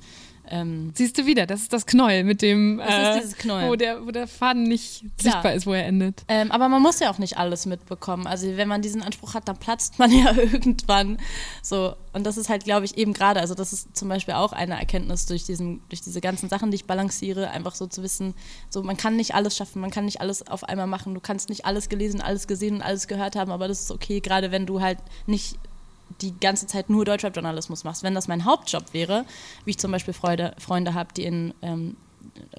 [0.50, 3.22] Ähm, Siehst du wieder, das ist das Knoll mit dem, äh,
[3.68, 5.34] Wo, der, wo der Faden nicht Klar.
[5.34, 6.24] sichtbar ist, wo er endet.
[6.28, 8.28] Ähm, aber man muss ja auch nicht alles mitbekommen.
[8.28, 11.18] Also wenn man diesen Anspruch hat, dann platzt man ja irgendwann.
[11.62, 13.40] So und das ist halt, glaube ich, eben gerade.
[13.40, 16.76] Also das ist zum Beispiel auch eine Erkenntnis durch diesen, durch diese ganzen Sachen, die
[16.76, 18.34] ich balanciere, einfach so zu wissen,
[18.70, 21.14] so man kann nicht alles schaffen, man kann nicht alles auf einmal machen.
[21.14, 24.20] Du kannst nicht alles gelesen, alles gesehen und alles gehört haben, aber das ist okay,
[24.20, 25.60] gerade wenn du halt nicht
[26.22, 28.04] die ganze Zeit nur Deutschrap-Journalismus machst.
[28.04, 29.26] Wenn das mein Hauptjob wäre,
[29.66, 31.98] wie ich zum Beispiel Freude, Freunde habe, die in ähm,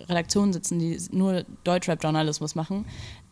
[0.08, 2.86] Redaktionen sitzen, die nur Deutschrap-Journalismus machen,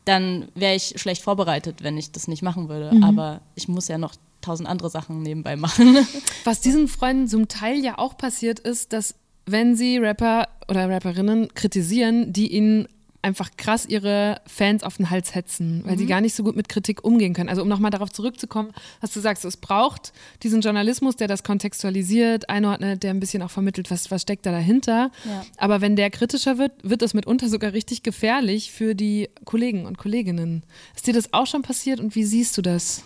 [0.04, 2.94] dann wäre ich schlecht vorbereitet, wenn ich das nicht machen würde.
[2.94, 3.04] Mhm.
[3.04, 5.98] Aber ich muss ja noch tausend andere Sachen nebenbei machen.
[6.44, 11.54] Was diesen Freunden zum Teil ja auch passiert ist, dass wenn sie Rapper oder Rapperinnen
[11.54, 12.88] kritisieren, die ihnen
[13.26, 15.98] einfach krass ihre Fans auf den Hals hetzen, weil mhm.
[15.98, 17.48] sie gar nicht so gut mit Kritik umgehen können.
[17.48, 20.12] Also um nochmal darauf zurückzukommen, was du sagst, es braucht
[20.44, 24.52] diesen Journalismus, der das kontextualisiert, einordnet, der ein bisschen auch vermittelt, was, was steckt da
[24.52, 25.10] dahinter.
[25.24, 25.44] Ja.
[25.56, 29.98] Aber wenn der kritischer wird, wird es mitunter sogar richtig gefährlich für die Kollegen und
[29.98, 30.62] Kolleginnen.
[30.94, 33.02] Ist dir das auch schon passiert und wie siehst du das?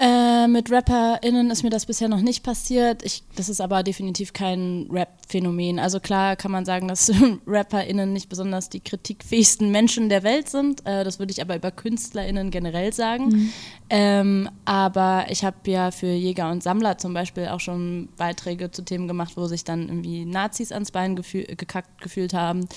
[0.00, 3.04] Äh, mit RapperInnen ist mir das bisher noch nicht passiert.
[3.04, 5.78] Ich, das ist aber definitiv kein Rap-Phänomen.
[5.78, 7.12] Also klar kann man sagen, dass
[7.46, 10.84] RapperInnen nicht besonders die kritikfähigsten Menschen der Welt sind.
[10.84, 13.28] Äh, das würde ich aber über KünstlerInnen generell sagen.
[13.28, 13.52] Mhm.
[13.88, 18.82] Ähm, aber ich habe ja für Jäger und Sammler zum Beispiel auch schon Beiträge zu
[18.82, 22.68] Themen gemacht, wo sich dann irgendwie Nazis ans Bein gefühl, gekackt gefühlt haben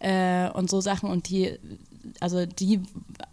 [0.00, 1.10] äh, und so Sachen.
[1.10, 1.58] Und die
[2.20, 2.80] also die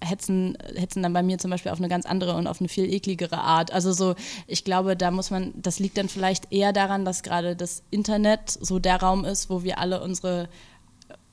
[0.01, 2.91] hetzen, hetzen dann bei mir zum Beispiel auf eine ganz andere und auf eine viel
[2.91, 3.71] ekligere Art.
[3.71, 7.55] Also so, ich glaube, da muss man, das liegt dann vielleicht eher daran, dass gerade
[7.55, 10.49] das Internet so der Raum ist, wo wir alle unsere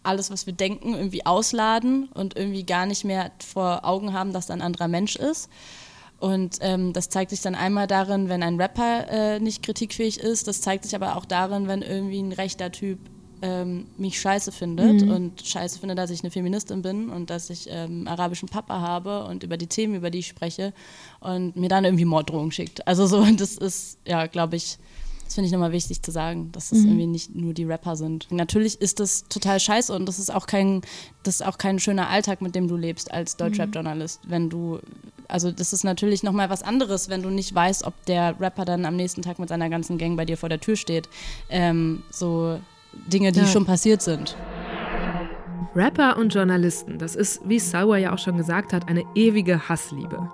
[0.04, 4.46] alles, was wir denken, irgendwie ausladen und irgendwie gar nicht mehr vor Augen haben, dass
[4.46, 5.48] da ein anderer Mensch ist.
[6.20, 10.46] Und ähm, das zeigt sich dann einmal darin, wenn ein Rapper äh, nicht kritikfähig ist.
[10.46, 12.98] Das zeigt sich aber auch darin, wenn irgendwie ein rechter Typ
[13.44, 15.10] ähm, mich scheiße findet mhm.
[15.10, 19.24] und scheiße findet, dass ich eine Feministin bin und dass ich ähm, arabischen Papa habe
[19.24, 20.72] und über die Themen, über die ich spreche
[21.20, 22.88] und mir dann irgendwie Morddrohungen schickt.
[22.88, 24.78] Also so, das ist, ja, glaube ich,
[25.26, 26.88] das finde ich nochmal wichtig zu sagen, dass es mhm.
[26.88, 28.26] irgendwie nicht nur die Rapper sind.
[28.30, 30.80] Natürlich ist das total scheiße und das ist auch kein,
[31.22, 34.20] das ist auch kein schöner Alltag, mit dem du lebst als Deutschrap-Journalist.
[34.26, 34.80] Wenn du,
[35.28, 38.86] also das ist natürlich nochmal was anderes, wenn du nicht weißt, ob der Rapper dann
[38.86, 41.10] am nächsten Tag mit seiner ganzen Gang bei dir vor der Tür steht.
[41.50, 42.58] Ähm, so,
[43.06, 43.46] Dinge, die ja.
[43.46, 44.36] schon passiert sind.
[45.76, 50.30] Rapper und Journalisten, das ist, wie Sauer ja auch schon gesagt hat, eine ewige Hassliebe.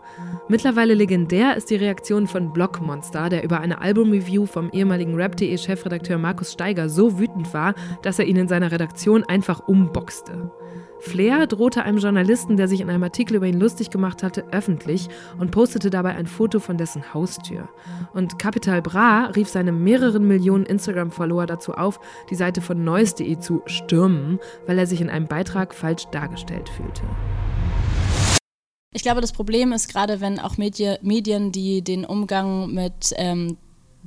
[0.49, 6.53] Mittlerweile legendär ist die Reaktion von Blockmonster, der über eine Albumreview vom ehemaligen Rap.de-Chefredakteur Markus
[6.53, 10.51] Steiger so wütend war, dass er ihn in seiner Redaktion einfach umboxte.
[11.01, 15.09] Flair drohte einem Journalisten, der sich in einem Artikel über ihn lustig gemacht hatte, öffentlich
[15.39, 17.69] und postete dabei ein Foto von dessen Haustür.
[18.13, 23.63] Und Capital Bra rief seine mehreren Millionen Instagram-Follower dazu auf, die Seite von Neues.de zu
[23.67, 27.03] stürmen, weil er sich in einem Beitrag falsch dargestellt fühlte.
[28.93, 33.57] Ich glaube, das Problem ist gerade, wenn auch Medi Medien, die den Umgang mit ähm,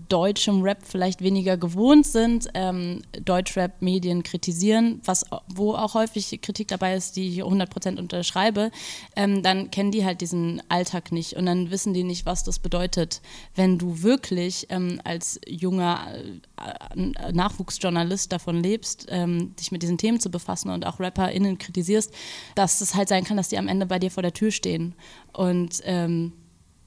[0.10, 6.96] deutschem Rap vielleicht weniger gewohnt sind, ähm, Deutschrap-Medien kritisieren, was, wo auch häufig Kritik dabei
[6.96, 8.72] ist, die ich 100% unterschreibe,
[9.16, 12.60] ähm, dann kennen die halt diesen Alltag nicht und dann wissen die nicht, was das
[12.60, 13.22] bedeutet,
[13.56, 20.20] wenn du wirklich ähm, als junger äh, Nachwuchsjournalist davon lebst, ähm, dich mit diesen Themen
[20.20, 22.12] zu befassen und auch RapperInnen kritisierst,
[22.56, 24.96] dass es halt sein kann, dass die am Ende bei dir vor der Tür stehen.
[25.34, 26.34] Und ähm,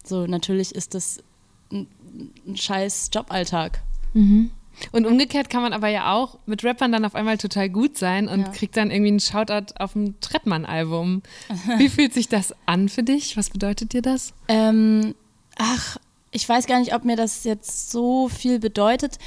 [0.05, 1.21] so, natürlich ist das
[2.17, 3.81] ein, ein scheiß Joballtag.
[4.15, 4.51] Mhm.
[4.93, 8.29] Und umgekehrt kann man aber ja auch mit Rappern dann auf einmal total gut sein
[8.29, 8.49] und ja.
[8.49, 11.23] kriegt dann irgendwie einen Shoutout auf dem Trettmann-Album.
[11.79, 13.37] Wie fühlt sich das an für dich?
[13.37, 14.35] Was bedeutet dir das?
[14.49, 15.15] Ähm,
[15.57, 15.97] ach,
[16.31, 19.19] ich weiß gar nicht, ob mir das jetzt so viel bedeutet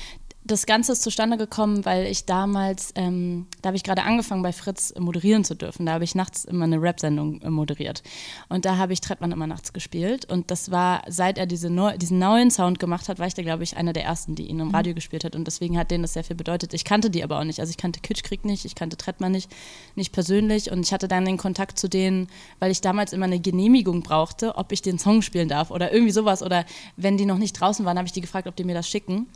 [0.50, 4.52] das Ganze ist zustande gekommen, weil ich damals, ähm, da habe ich gerade angefangen bei
[4.52, 5.86] Fritz moderieren zu dürfen.
[5.86, 8.02] Da habe ich nachts immer eine Rap-Sendung äh, moderiert.
[8.50, 10.26] Und da habe ich Trettmann immer nachts gespielt.
[10.26, 13.44] Und das war, seit er diese neu, diesen neuen Sound gemacht hat, war ich da,
[13.44, 14.76] glaube ich, einer der ersten, die ihn im mhm.
[14.76, 15.36] Radio gespielt hat.
[15.36, 16.74] Und deswegen hat denen das sehr viel bedeutet.
[16.74, 17.60] Ich kannte die aber auch nicht.
[17.60, 19.52] Also ich kannte Kitschkrieg nicht, ich kannte Trettmann nicht,
[19.96, 20.72] nicht persönlich.
[20.72, 24.56] Und ich hatte dann den Kontakt zu denen, weil ich damals immer eine Genehmigung brauchte,
[24.58, 26.42] ob ich den Song spielen darf oder irgendwie sowas.
[26.42, 26.66] Oder
[26.98, 29.28] wenn die noch nicht draußen waren, habe ich die gefragt, ob die mir das schicken.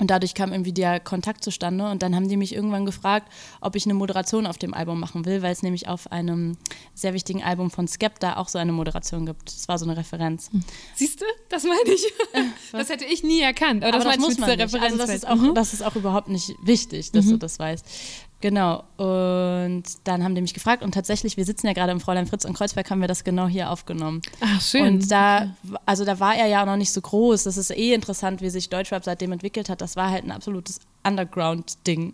[0.00, 1.88] Und dadurch kam irgendwie der Kontakt zustande.
[1.88, 3.30] Und dann haben die mich irgendwann gefragt,
[3.60, 6.56] ob ich eine Moderation auf dem Album machen will, weil es nämlich auf einem
[6.94, 9.48] sehr wichtigen Album von Skepta auch so eine Moderation gibt.
[9.54, 10.50] Das war so eine Referenz.
[10.50, 10.64] Hm.
[10.94, 12.04] Siehst du, das meine ich.
[12.32, 13.84] Äh, das hätte ich nie erkannt.
[13.84, 14.60] Aber, Aber das, das muss man nicht.
[14.60, 15.54] Referenz also das ist, auch, mhm.
[15.54, 17.30] das ist auch überhaupt nicht wichtig, dass mhm.
[17.30, 17.86] du das weißt.
[18.44, 18.84] Genau.
[18.98, 22.44] Und dann haben die mich gefragt und tatsächlich, wir sitzen ja gerade im Fräulein Fritz
[22.44, 24.20] und Kreuzberg, haben wir das genau hier aufgenommen.
[24.42, 24.86] Ach, schön.
[24.86, 27.44] Und da, also da war er ja noch nicht so groß.
[27.44, 29.80] Das ist eh interessant, wie sich Deutschrap seitdem entwickelt hat.
[29.80, 32.12] Das war halt ein absolutes Underground-Ding.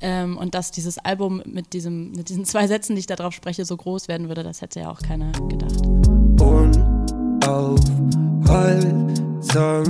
[0.00, 3.34] Ähm, und dass dieses Album mit, diesem, mit diesen zwei Sätzen, die ich da drauf
[3.34, 5.82] spreche, so groß werden würde, das hätte ja auch keiner gedacht.
[7.42, 9.82] Unaufhaltsam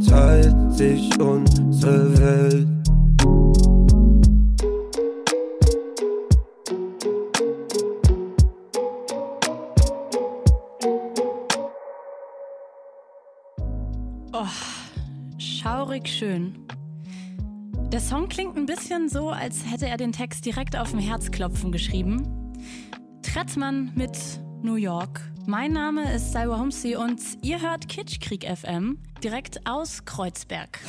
[0.00, 2.75] teilt sich unsere Welt
[15.96, 16.54] schaurig schön.
[17.90, 21.72] Der Song klingt ein bisschen so, als hätte er den Text direkt auf dem Herzklopfen
[21.72, 22.52] geschrieben.
[23.22, 24.18] Trettmann mit
[24.62, 25.20] New York.
[25.46, 30.80] Mein Name ist Salwa Humsi und ihr hört Kitschkrieg FM direkt aus Kreuzberg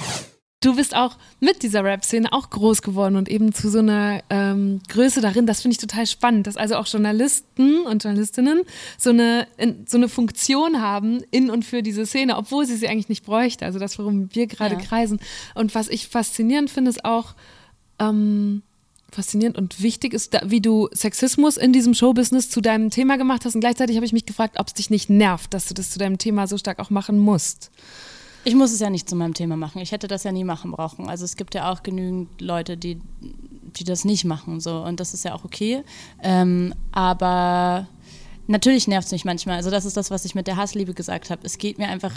[0.61, 4.81] du bist auch mit dieser Rap-Szene auch groß geworden und eben zu so einer ähm,
[4.89, 5.45] Größe darin.
[5.45, 8.63] Das finde ich total spannend, dass also auch Journalisten und Journalistinnen
[8.97, 12.87] so eine, in, so eine Funktion haben in und für diese Szene, obwohl sie sie
[12.87, 13.65] eigentlich nicht bräuchte.
[13.65, 14.81] Also das, worum wir gerade ja.
[14.81, 15.19] kreisen.
[15.53, 17.35] Und was ich faszinierend finde, ist auch,
[17.99, 18.63] ähm,
[19.09, 23.45] faszinierend und wichtig ist, da, wie du Sexismus in diesem Showbusiness zu deinem Thema gemacht
[23.45, 23.55] hast.
[23.55, 25.99] Und gleichzeitig habe ich mich gefragt, ob es dich nicht nervt, dass du das zu
[25.99, 27.71] deinem Thema so stark auch machen musst.
[28.47, 29.81] Ich muss es ja nicht zu meinem Thema machen.
[29.81, 31.09] Ich hätte das ja nie machen brauchen.
[31.09, 34.61] Also es gibt ja auch genügend Leute, die, die das nicht machen.
[34.61, 34.83] So.
[34.83, 35.83] Und das ist ja auch okay.
[36.23, 37.87] Ähm, aber
[38.47, 39.57] Natürlich nervt es mich manchmal.
[39.57, 41.41] Also das ist das, was ich mit der Hassliebe gesagt habe.
[41.45, 42.13] Es geht mir einfach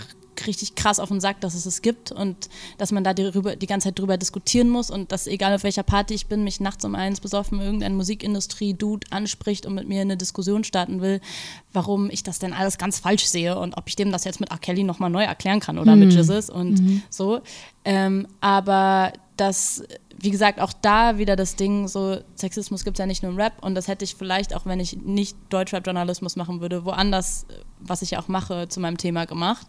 [0.46, 3.66] richtig krass auf den Sack, dass es es gibt und dass man da darüber, die
[3.66, 6.84] ganze Zeit drüber diskutieren muss und dass egal auf welcher Party ich bin, mich nachts
[6.84, 11.20] um eins besoffen irgendein Musikindustrie-Dude anspricht und mit mir eine Diskussion starten will,
[11.72, 14.50] warum ich das denn alles ganz falsch sehe und ob ich dem das jetzt mit
[14.50, 14.58] R.
[14.58, 16.00] Kelly nochmal neu erklären kann oder mhm.
[16.06, 17.02] mit Jesus und mhm.
[17.10, 17.40] so.
[17.84, 19.82] Ähm, aber das
[20.22, 23.38] wie gesagt, auch da wieder das Ding, so Sexismus gibt es ja nicht nur im
[23.38, 27.46] Rap und das hätte ich vielleicht auch, wenn ich nicht Deutschrap-Journalismus machen würde, woanders,
[27.80, 29.66] was ich ja auch mache, zu meinem Thema gemacht.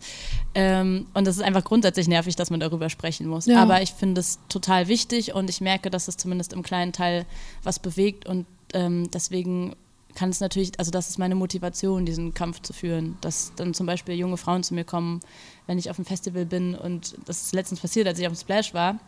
[0.53, 3.45] Ähm, und das ist einfach grundsätzlich nervig, dass man darüber sprechen muss.
[3.45, 3.61] Ja.
[3.61, 7.25] Aber ich finde es total wichtig und ich merke, dass es zumindest im kleinen Teil
[7.63, 9.75] was bewegt und ähm, deswegen
[10.15, 13.85] kann es natürlich, also das ist meine Motivation, diesen Kampf zu führen, dass dann zum
[13.85, 15.21] Beispiel junge Frauen zu mir kommen,
[15.67, 18.39] wenn ich auf einem Festival bin und das ist letztens passiert, als ich auf dem
[18.39, 18.99] Splash war.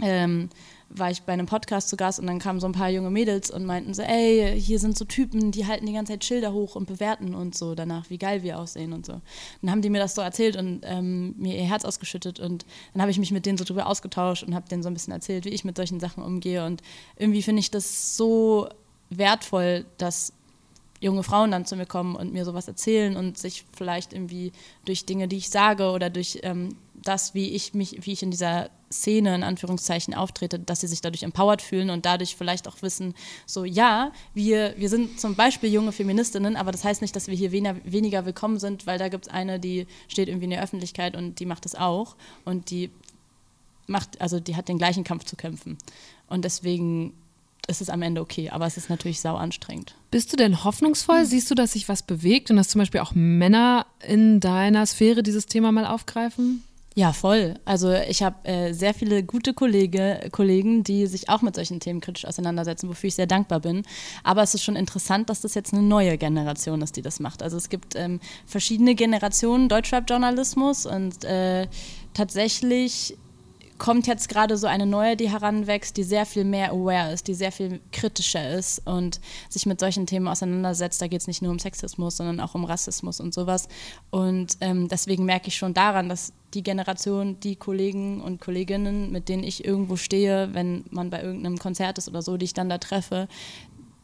[0.00, 0.48] Ähm,
[0.94, 3.50] war ich bei einem Podcast zu Gast und dann kamen so ein paar junge Mädels
[3.50, 6.76] und meinten so, ey, hier sind so Typen, die halten die ganze Zeit Schilder hoch
[6.76, 9.20] und bewerten und so danach, wie geil wir aussehen und so.
[9.60, 13.02] Dann haben die mir das so erzählt und ähm, mir ihr Herz ausgeschüttet und dann
[13.02, 15.44] habe ich mich mit denen so drüber ausgetauscht und habe denen so ein bisschen erzählt,
[15.44, 16.82] wie ich mit solchen Sachen umgehe und
[17.16, 18.68] irgendwie finde ich das so
[19.10, 20.32] wertvoll, dass
[21.00, 24.52] junge Frauen dann zu mir kommen und mir sowas erzählen und sich vielleicht irgendwie
[24.84, 28.30] durch Dinge, die ich sage oder durch ähm, das, wie ich mich, wie ich in
[28.30, 32.82] dieser Szene in Anführungszeichen auftrete, dass sie sich dadurch empowered fühlen und dadurch vielleicht auch
[32.82, 33.14] wissen,
[33.46, 37.34] so ja, wir, wir sind zum Beispiel junge Feministinnen, aber das heißt nicht, dass wir
[37.34, 40.62] hier weniger, weniger willkommen sind, weil da gibt es eine, die steht irgendwie in der
[40.62, 42.90] Öffentlichkeit und die macht es auch und die
[43.86, 45.78] macht, also die hat den gleichen Kampf zu kämpfen.
[46.28, 47.14] Und deswegen
[47.68, 49.94] ist es am Ende okay, aber es ist natürlich sau anstrengend.
[50.10, 51.24] Bist du denn hoffnungsvoll?
[51.24, 55.22] Siehst du, dass sich was bewegt und dass zum Beispiel auch Männer in deiner Sphäre
[55.22, 56.64] dieses Thema mal aufgreifen?
[56.94, 57.54] Ja, voll.
[57.64, 62.02] Also ich habe äh, sehr viele gute Kollege, Kollegen, die sich auch mit solchen Themen
[62.02, 63.82] kritisch auseinandersetzen, wofür ich sehr dankbar bin.
[64.24, 67.42] Aber es ist schon interessant, dass das jetzt eine neue Generation ist, die das macht.
[67.42, 71.66] Also es gibt ähm, verschiedene Generationen Deutschrap-Journalismus und äh,
[72.12, 73.16] tatsächlich
[73.82, 77.34] kommt jetzt gerade so eine neue, die heranwächst, die sehr viel mehr aware ist, die
[77.34, 81.02] sehr viel kritischer ist und sich mit solchen Themen auseinandersetzt.
[81.02, 83.66] Da geht es nicht nur um Sexismus, sondern auch um Rassismus und sowas.
[84.10, 89.28] Und ähm, deswegen merke ich schon daran, dass die Generation, die Kollegen und Kolleginnen, mit
[89.28, 92.68] denen ich irgendwo stehe, wenn man bei irgendeinem Konzert ist oder so, die ich dann
[92.68, 93.26] da treffe,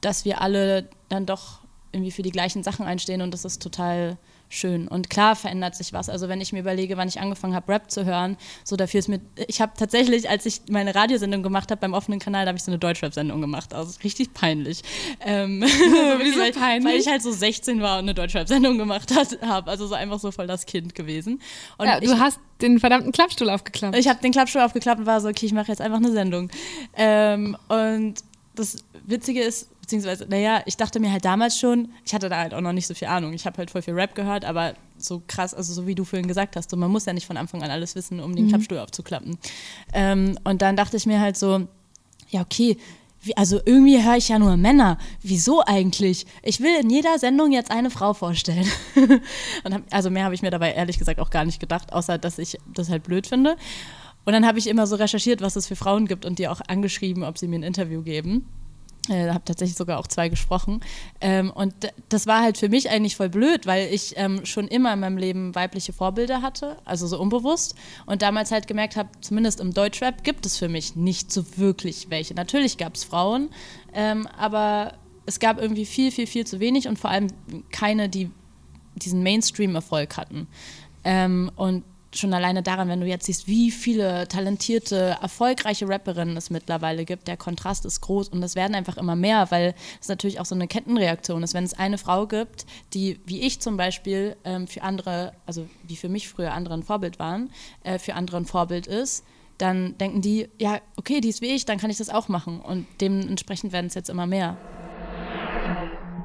[0.01, 1.61] dass wir alle dann doch
[1.93, 4.19] irgendwie für die gleichen Sachen einstehen und das ist total
[4.49, 4.89] schön.
[4.89, 6.09] Und klar verändert sich was.
[6.09, 9.09] Also wenn ich mir überlege, wann ich angefangen habe, Rap zu hören, so dafür ist
[9.09, 12.59] mir, ich habe tatsächlich, als ich meine Radiosendung gemacht habe beim offenen Kanal, da habe
[12.59, 13.75] ich so eine Deutschrap-Sendung gemacht.
[13.75, 14.83] Also richtig peinlich.
[15.21, 15.63] Ähm,
[16.19, 16.93] Wieso weil, peinlich?
[16.93, 19.71] Weil ich halt so 16 war und eine Deutschrap-Sendung gemacht habe.
[19.71, 21.41] Also so einfach so voll das Kind gewesen.
[21.77, 23.97] Und ja, ich, du hast den verdammten Klappstuhl aufgeklappt.
[23.97, 26.51] ich habe den Klappstuhl aufgeklappt und war so, okay, ich mache jetzt einfach eine Sendung.
[26.97, 28.15] Ähm, und
[28.55, 32.53] das Witzige ist, beziehungsweise, naja, ich dachte mir halt damals schon, ich hatte da halt
[32.53, 33.33] auch noch nicht so viel Ahnung.
[33.33, 36.29] Ich habe halt voll viel Rap gehört, aber so krass, also so wie du vorhin
[36.29, 38.49] gesagt hast, so, man muss ja nicht von Anfang an alles wissen, um den Mhm.
[38.51, 39.39] Klappstuhl aufzuklappen.
[39.95, 41.67] Ähm, und dann dachte ich mir halt so,
[42.29, 42.77] ja, okay.
[43.23, 44.99] Wie, also irgendwie höre ich ja nur Männer.
[45.23, 46.27] Wieso eigentlich?
[46.43, 48.67] Ich will in jeder Sendung jetzt eine Frau vorstellen.
[49.65, 52.39] hab, also mehr habe ich mir dabei ehrlich gesagt auch gar nicht gedacht, außer dass
[52.39, 53.57] ich das halt blöd finde.
[54.27, 56.61] Und dann habe ich immer so recherchiert, was es für Frauen gibt und die auch
[56.69, 58.47] angeschrieben, ob sie mir ein Interview geben.
[59.09, 60.81] Äh, habe tatsächlich sogar auch zwei gesprochen.
[61.21, 61.75] Ähm, und
[62.11, 65.17] das war halt für mich eigentlich voll blöd, weil ich ähm, schon immer in meinem
[65.17, 67.75] Leben weibliche Vorbilder hatte, also so unbewusst.
[68.05, 72.11] Und damals halt gemerkt habe, zumindest im Deutschrap gibt es für mich nicht so wirklich
[72.11, 72.35] welche.
[72.35, 73.49] Natürlich gab es Frauen,
[73.95, 74.95] ähm, aber
[75.25, 77.29] es gab irgendwie viel, viel, viel zu wenig und vor allem
[77.71, 78.31] keine, die
[78.95, 80.49] diesen Mainstream-Erfolg hatten.
[81.05, 81.85] Ähm, und
[82.15, 87.29] schon alleine daran, wenn du jetzt siehst, wie viele talentierte, erfolgreiche Rapperinnen es mittlerweile gibt,
[87.29, 90.55] der Kontrast ist groß und es werden einfach immer mehr, weil es natürlich auch so
[90.55, 91.55] eine Kettenreaktion ist.
[91.55, 95.97] Wenn es eine Frau gibt, die, wie ich zum Beispiel, ähm, für andere, also wie
[95.97, 97.51] für mich früher andere ein Vorbild waren,
[97.85, 99.25] äh, für andere ein Vorbild ist,
[99.59, 102.61] dann denken die, ja, okay, die ist wie ich, dann kann ich das auch machen.
[102.61, 104.57] Und dementsprechend werden es jetzt immer mehr.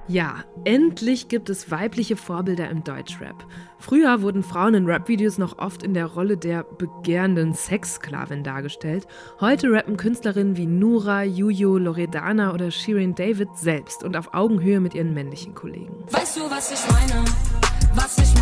[0.08, 3.46] Ja, endlich gibt es weibliche Vorbilder im Deutschrap.
[3.80, 9.08] Früher wurden Frauen in Rap-Videos noch oft in der Rolle der begehrenden Sexsklavin dargestellt.
[9.40, 14.94] Heute rappen Künstlerinnen wie Nura, Juju, Loredana oder Shirin David selbst und auf Augenhöhe mit
[14.94, 15.94] ihren männlichen Kollegen.
[16.12, 17.24] Weißt du, was ich meine?
[17.96, 18.33] Was ich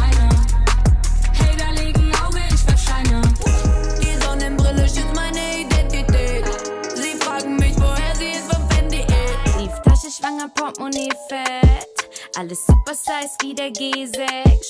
[10.42, 11.88] Schwanger, Portemonnaie fett.
[12.38, 14.16] Alles super size wie der G6.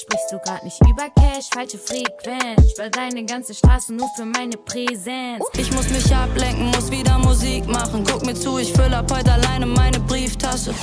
[0.01, 2.71] Sprichst du grad nicht über Cash, falsche Frequenz.
[2.71, 5.43] Sperr deine ganze Straße nur für meine Präsenz.
[5.57, 8.03] Ich muss mich ablenken, muss wieder Musik machen.
[8.09, 10.73] Guck mir zu, ich füll ab heute alleine meine Brieftasche.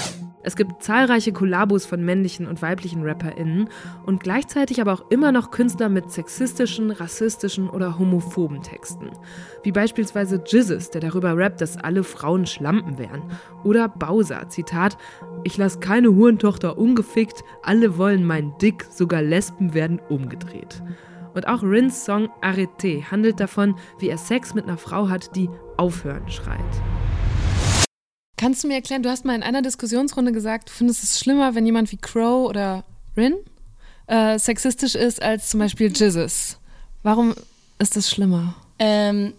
[0.43, 3.69] Es gibt zahlreiche Kollabos von männlichen und weiblichen RapperInnen
[4.07, 9.11] und gleichzeitig aber auch immer noch Künstler mit sexistischen, rassistischen oder homophoben Texten.
[9.65, 13.23] Wie beispielsweise Jizzes, der darüber rappt, dass alle Frauen Schlampen wären.
[13.65, 14.97] Oder Bowser, Zitat,
[15.43, 20.83] ich lass keine Hurentochter ungefickt, alle wollen meinen Dick, sogar Lesben werden umgedreht.
[21.35, 25.51] Und auch Rins Song Arrêté handelt davon, wie er Sex mit einer Frau hat, die
[25.77, 26.59] aufhören schreit.
[28.39, 31.55] Kannst du mir erklären, du hast mal in einer Diskussionsrunde gesagt, du findest es schlimmer,
[31.57, 32.85] wenn jemand wie Crow oder
[33.17, 33.35] Rin
[34.07, 36.57] äh, sexistisch ist als zum Beispiel Jizzes.
[37.03, 37.35] Warum
[37.81, 38.55] ist das schlimmer?
[38.79, 39.35] Ähm,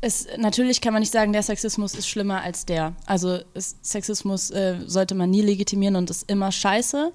[0.00, 2.94] es, natürlich kann man nicht sagen, der Sexismus ist schlimmer als der.
[3.06, 7.12] Also es, Sexismus äh, sollte man nie legitimieren und ist immer scheiße.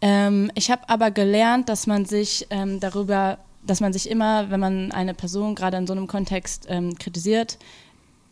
[0.00, 4.58] Ähm, ich habe aber gelernt, dass man sich ähm, darüber, dass man sich immer, wenn
[4.58, 7.58] man eine Person gerade in so einem Kontext ähm, kritisiert,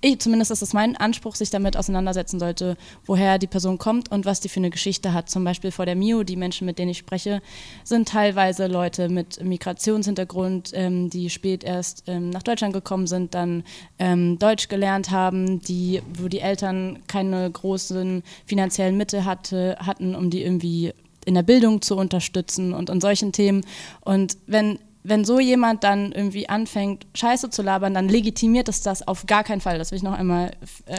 [0.03, 2.77] ich, zumindest ist es mein Anspruch, sich damit auseinandersetzen sollte,
[3.07, 5.31] woher die Person kommt und was die für eine Geschichte hat.
[5.31, 7.41] Zum Beispiel vor der MIO, die Menschen, mit denen ich spreche,
[7.85, 13.63] sind teilweise Leute mit Migrationshintergrund, ähm, die spät erst ähm, nach Deutschland gekommen sind, dann
[14.01, 20.31] ähm, Deutsch gelernt haben, die, wo die Eltern keine großen finanziellen Mittel hatte, hatten, um
[20.31, 20.93] die irgendwie
[21.25, 23.65] in der Bildung zu unterstützen und an solchen Themen.
[24.01, 29.07] Und wenn wenn so jemand dann irgendwie anfängt, Scheiße zu labern, dann legitimiert es das
[29.07, 29.79] auf gar keinen Fall.
[29.79, 30.53] Das will ich noch einmal
[30.87, 30.99] äh,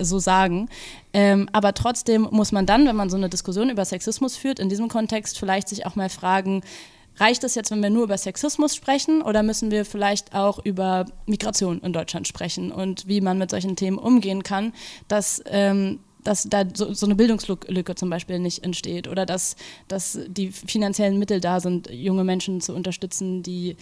[0.00, 0.68] so sagen.
[1.12, 4.68] Ähm, aber trotzdem muss man dann, wenn man so eine Diskussion über Sexismus führt, in
[4.68, 6.62] diesem Kontext vielleicht sich auch mal fragen,
[7.16, 11.06] reicht es jetzt, wenn wir nur über Sexismus sprechen oder müssen wir vielleicht auch über
[11.26, 14.72] Migration in Deutschland sprechen und wie man mit solchen Themen umgehen kann,
[15.08, 19.56] dass ähm, dass da so, so, eine Bildungslücke zum Beispiel nicht entsteht oder dass,
[19.88, 23.76] dass die finanziellen Mittel da sind, junge Menschen zu unterstützen, die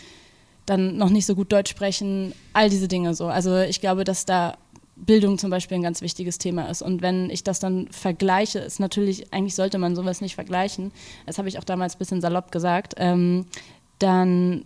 [0.65, 3.27] dann noch nicht so gut Deutsch sprechen, all diese Dinge so.
[3.27, 4.59] Also ich glaube, dass da
[4.95, 6.83] Bildung zum Beispiel ein ganz wichtiges Thema ist.
[6.83, 10.93] Und wenn ich das dann vergleiche, ist natürlich, eigentlich sollte man sowas nicht vergleichen,
[11.27, 13.47] das habe ich auch damals ein bisschen salopp gesagt, ähm,
[13.99, 14.65] dann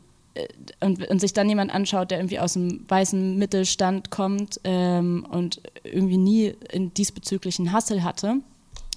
[0.81, 5.61] und, und, sich dann jemand anschaut, der irgendwie aus dem weißen Mittelstand kommt ähm, und
[5.85, 8.37] irgendwie nie in diesbezüglichen Hassel hatte,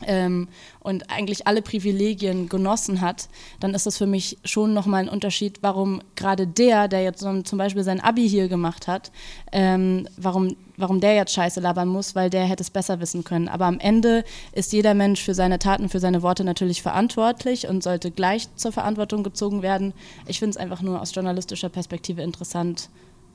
[0.08, 0.48] ähm,
[0.80, 3.30] und eigentlich alle Privilegien genossen hat,
[3.60, 7.58] dann ist das für mich schon nochmal ein Unterschied, warum gerade der, der jetzt zum
[7.58, 9.12] Beispiel sein Abi hier gemacht hat,
[9.52, 13.48] ähm, warum, warum der jetzt Scheiße labern muss, weil der hätte es besser wissen können.
[13.48, 17.84] Aber am Ende ist jeder Mensch für seine Taten, für seine Worte natürlich verantwortlich und
[17.84, 19.94] sollte gleich zur Verantwortung gezogen werden.
[20.28, 22.90] Ich finde es einfach nur aus journalistischer Perspektive interessant,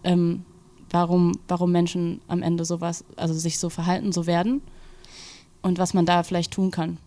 [0.04, 0.44] ähm,
[0.90, 4.62] warum, warum Menschen am Ende sowas, also sich so verhalten, so werden
[5.62, 6.98] und was man da vielleicht tun kann.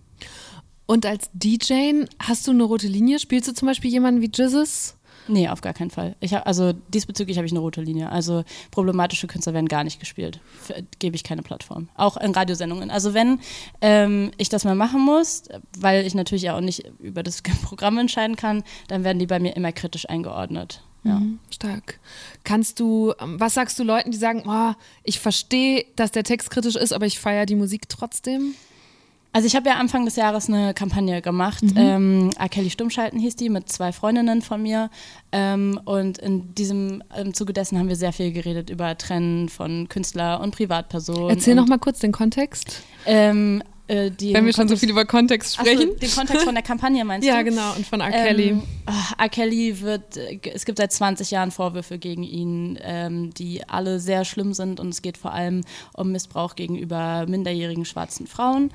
[0.86, 3.20] Und als DJ hast du eine rote Linie?
[3.20, 4.96] Spielst du zum Beispiel jemanden wie Jesus?
[5.28, 6.16] Nee, auf gar keinen Fall.
[6.20, 8.12] Ich hab, also diesbezüglich habe ich eine rote Linie.
[8.12, 10.40] Also problematische Künstler werden gar nicht gespielt.
[11.00, 11.90] Gebe ich keine Plattform.
[11.96, 12.92] Auch in Radiosendungen.
[12.92, 13.40] Also wenn
[13.82, 15.44] ähm, ich das mal machen muss,
[15.78, 19.56] weil ich natürlich auch nicht über das Programm entscheiden kann, dann werden die bei mir
[19.56, 20.82] immer kritisch eingeordnet.
[21.04, 21.20] Ja.
[21.20, 22.00] Mhm, stark.
[22.44, 26.52] Kannst du, ähm, was sagst du Leuten, die sagen, oh, ich verstehe, dass der Text
[26.52, 28.54] kritisch ist, aber ich feiere die Musik trotzdem?
[29.34, 31.64] Also ich habe ja Anfang des Jahres eine Kampagne gemacht.
[31.64, 31.78] Mhm.
[31.78, 32.50] Ähm, A.
[32.50, 34.90] Kelly Stummschalten hieß die mit zwei Freundinnen von mir.
[35.32, 39.88] Ähm, und in diesem im Zuge dessen haben wir sehr viel geredet über Trennen von
[39.88, 41.30] Künstler und Privatpersonen.
[41.30, 42.84] Erzähl noch mal kurz den Kontext.
[43.06, 45.92] Ähm, äh, Wenn wir schon so viel über Kontext sprechen.
[45.92, 47.32] So, den Kontext von der Kampagne meinst du?
[47.32, 48.10] Ja, genau, und von R.
[48.10, 48.50] Kelly.
[48.50, 48.64] Ähm,
[49.18, 49.30] R.
[49.30, 54.24] Kelly wird, äh, es gibt seit 20 Jahren Vorwürfe gegen ihn, ähm, die alle sehr
[54.24, 55.62] schlimm sind und es geht vor allem
[55.94, 58.72] um Missbrauch gegenüber minderjährigen schwarzen Frauen.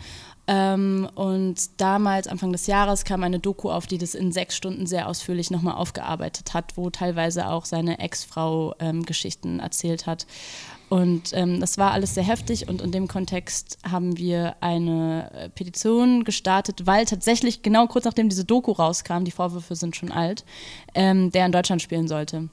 [0.49, 4.87] Ähm, und damals, Anfang des Jahres, kam eine Doku auf, die das in sechs Stunden
[4.87, 10.27] sehr ausführlich nochmal aufgearbeitet hat, wo teilweise auch seine Ex-Frau ähm, Geschichten erzählt hat.
[10.89, 15.49] Und ähm, das war alles sehr heftig und in dem Kontext haben wir eine äh,
[15.49, 20.45] Petition gestartet, weil tatsächlich genau kurz nachdem diese Doku rauskam, die Vorwürfe sind schon alt,
[20.95, 22.49] ähm, der in Deutschland spielen sollte.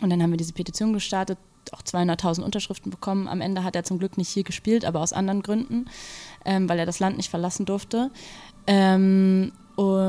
[0.00, 1.38] Und dann haben wir diese Petition gestartet,
[1.72, 3.28] auch 200.000 Unterschriften bekommen.
[3.28, 5.86] Am Ende hat er zum Glück nicht hier gespielt, aber aus anderen Gründen,
[6.44, 8.10] ähm, weil er das Land nicht verlassen durfte.
[8.66, 9.52] Ähm,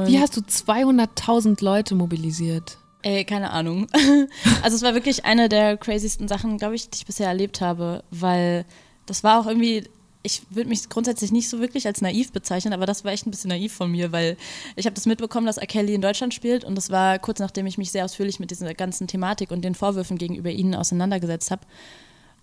[0.07, 2.77] Wie hast du 200.000 Leute mobilisiert?
[3.01, 3.87] Ey, keine Ahnung.
[4.61, 8.03] Also es war wirklich eine der crazysten Sachen, glaube ich, die ich bisher erlebt habe,
[8.11, 8.65] weil
[9.05, 9.85] das war auch irgendwie,
[10.21, 13.31] ich würde mich grundsätzlich nicht so wirklich als naiv bezeichnen, aber das war echt ein
[13.31, 14.35] bisschen naiv von mir, weil
[14.75, 15.75] ich habe das mitbekommen, dass R.
[15.75, 19.07] In Deutschland spielt und das war kurz nachdem ich mich sehr ausführlich mit dieser ganzen
[19.07, 21.61] Thematik und den Vorwürfen gegenüber ihnen auseinandergesetzt habe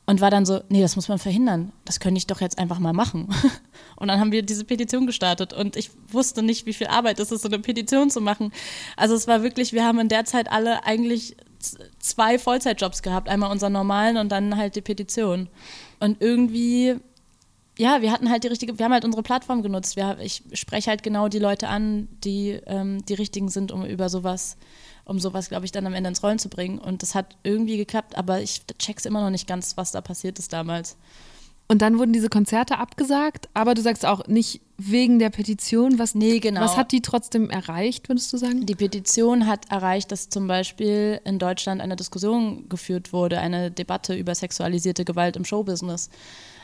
[0.07, 1.73] und war dann so, nee, das muss man verhindern.
[1.85, 3.29] Das könnte ich doch jetzt einfach mal machen.
[3.97, 7.33] Und dann haben wir diese Petition gestartet und ich wusste nicht, wie viel Arbeit es
[7.33, 8.53] ist, so eine Petition zu machen.
[8.95, 11.35] Also es war wirklich, wir haben in der Zeit alle eigentlich
[11.99, 15.49] zwei Vollzeitjobs gehabt, einmal unseren normalen und dann halt die Petition.
[15.99, 16.97] Und irgendwie,
[17.79, 19.97] ja, wir hatten halt die richtige, wir haben halt unsere Plattform genutzt.
[19.97, 24.09] Wir, ich spreche halt genau die Leute an, die ähm, die richtigen sind, um über
[24.09, 24.57] sowas
[25.07, 26.79] um sowas, glaube ich, dann am Ende ins Rollen zu bringen.
[26.79, 30.39] Und das hat irgendwie geklappt, aber ich check's immer noch nicht ganz, was da passiert
[30.39, 30.97] ist damals.
[31.69, 35.99] Und dann wurden diese Konzerte abgesagt, aber du sagst auch nicht wegen der Petition.
[35.99, 36.61] Was, nee, genau.
[36.61, 38.67] was hat die trotzdem erreicht, würdest du sagen?
[38.67, 44.15] Die Petition hat erreicht, dass zum Beispiel in Deutschland eine Diskussion geführt wurde, eine Debatte
[44.15, 46.09] über sexualisierte Gewalt im Showbusiness.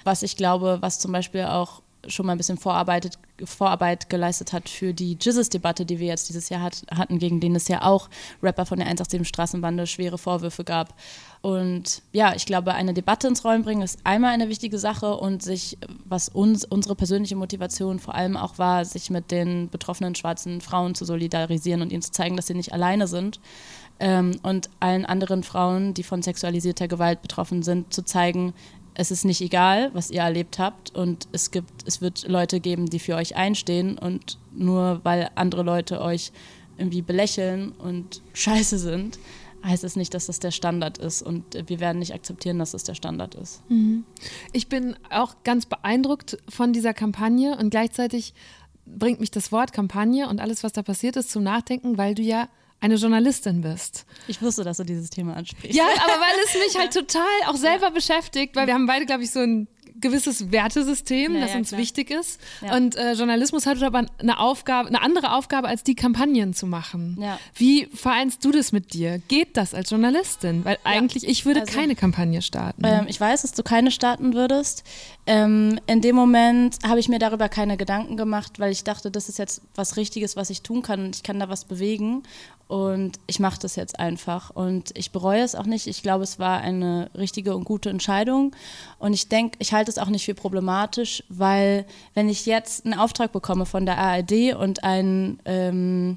[0.04, 4.68] Was ich glaube, was zum Beispiel auch schon mal ein bisschen Vorarbeit, Vorarbeit geleistet hat
[4.68, 8.08] für die Jizzes-Debatte, die wir jetzt dieses Jahr hat, hatten, gegen den es ja auch
[8.42, 10.94] Rapper von der 187 Straßenbande schwere Vorwürfe gab.
[11.40, 15.42] Und ja, ich glaube, eine Debatte ins Rollen bringen ist einmal eine wichtige Sache und
[15.42, 20.60] sich, was uns, unsere persönliche Motivation vor allem auch war, sich mit den betroffenen schwarzen
[20.60, 23.40] Frauen zu solidarisieren und ihnen zu zeigen, dass sie nicht alleine sind.
[24.00, 28.52] Ähm, und allen anderen Frauen, die von sexualisierter Gewalt betroffen sind, zu zeigen,
[28.94, 32.86] es ist nicht egal, was ihr erlebt habt und es gibt, es wird Leute geben,
[32.86, 36.32] die für euch einstehen und nur weil andere Leute euch
[36.78, 39.18] irgendwie belächeln und scheiße sind,
[39.64, 42.84] heißt es nicht, dass das der Standard ist und wir werden nicht akzeptieren, dass das
[42.84, 43.62] der Standard ist.
[43.70, 44.04] Mhm.
[44.52, 48.34] Ich bin auch ganz beeindruckt von dieser Kampagne und gleichzeitig
[48.84, 52.22] bringt mich das Wort Kampagne und alles, was da passiert ist, zum Nachdenken, weil du
[52.22, 52.48] ja
[52.82, 54.04] eine Journalistin bist.
[54.26, 55.76] Ich wusste, dass du dieses Thema ansprichst.
[55.76, 57.90] Ja, aber weil es mich halt total auch selber ja.
[57.90, 59.68] beschäftigt, weil wir haben beide, glaube ich, so ein
[60.02, 61.80] gewisses Wertesystem, ja, das ja, uns klar.
[61.80, 62.40] wichtig ist.
[62.60, 62.76] Ja.
[62.76, 67.22] Und äh, Journalismus hat aber eine Aufgabe, eine andere Aufgabe, als die Kampagnen zu machen.
[67.54, 69.18] Wie vereinst du das mit dir?
[69.28, 70.64] Geht das als Journalistin?
[70.64, 72.82] Weil eigentlich, ich würde also, keine Kampagne starten.
[72.84, 74.82] Ähm, ich weiß, dass du keine starten würdest.
[75.26, 79.28] Ähm, in dem Moment habe ich mir darüber keine Gedanken gemacht, weil ich dachte, das
[79.28, 82.24] ist jetzt was Richtiges, was ich tun kann und ich kann da was bewegen.
[82.72, 84.48] Und ich mache das jetzt einfach.
[84.48, 85.86] Und ich bereue es auch nicht.
[85.86, 88.56] Ich glaube, es war eine richtige und gute Entscheidung.
[88.98, 92.98] Und ich denke, ich halte es auch nicht für problematisch, weil wenn ich jetzt einen
[92.98, 96.16] Auftrag bekomme von der ARD und einen, ähm,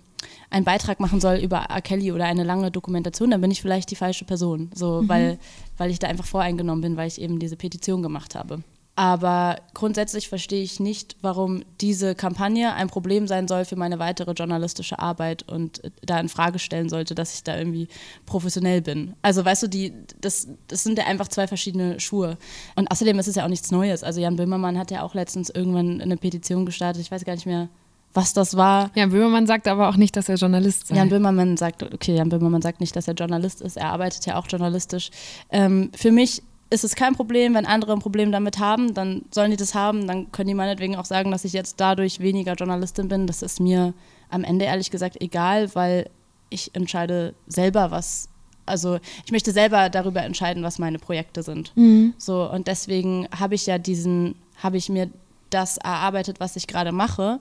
[0.49, 1.82] einen Beitrag machen soll über R.
[1.82, 4.70] Kelly oder eine lange Dokumentation, dann bin ich vielleicht die falsche Person.
[4.74, 5.10] So, mhm.
[5.10, 5.39] weil,
[5.76, 8.64] weil ich da einfach voreingenommen bin, weil ich eben diese Petition gemacht habe.
[8.98, 14.32] Aber grundsätzlich verstehe ich nicht, warum diese Kampagne ein Problem sein soll für meine weitere
[14.32, 17.89] journalistische Arbeit und da in Frage stellen sollte, dass ich da irgendwie
[18.26, 19.14] professionell bin.
[19.22, 22.38] Also weißt du, die, das, das sind ja einfach zwei verschiedene Schuhe.
[22.78, 24.02] Und außerdem ist es ja auch nichts Neues.
[24.02, 27.02] Also Jan Böhmermann hat ja auch letztens irgendwann eine Petition gestartet.
[27.02, 27.68] Ich weiß gar nicht mehr,
[28.14, 28.91] was das war.
[28.96, 30.96] Jan Böhmermann sagt aber auch nicht, dass er Journalist sei.
[30.96, 33.76] Jan Böhmermann sagt, okay, Jan Böhmermann sagt nicht, dass er Journalist ist.
[33.76, 35.10] Er arbeitet ja auch journalistisch.
[35.52, 39.51] Ähm, für mich ist es kein Problem, wenn andere ein Problem damit haben, dann sollen
[39.51, 43.07] die das haben, dann können die meinetwegen auch sagen, dass ich jetzt dadurch weniger Journalistin
[43.07, 43.28] bin.
[43.28, 43.93] Das ist mir
[44.30, 46.09] am Ende ehrlich gesagt egal, weil
[46.49, 48.30] ich entscheide selber, was,
[48.66, 51.72] also ich möchte selber darüber entscheiden, was meine Projekte sind.
[51.76, 52.13] Mhm.
[52.18, 55.09] So, und deswegen habe ich ja diesen, habe ich mir
[55.51, 57.39] das erarbeitet, was ich gerade mache,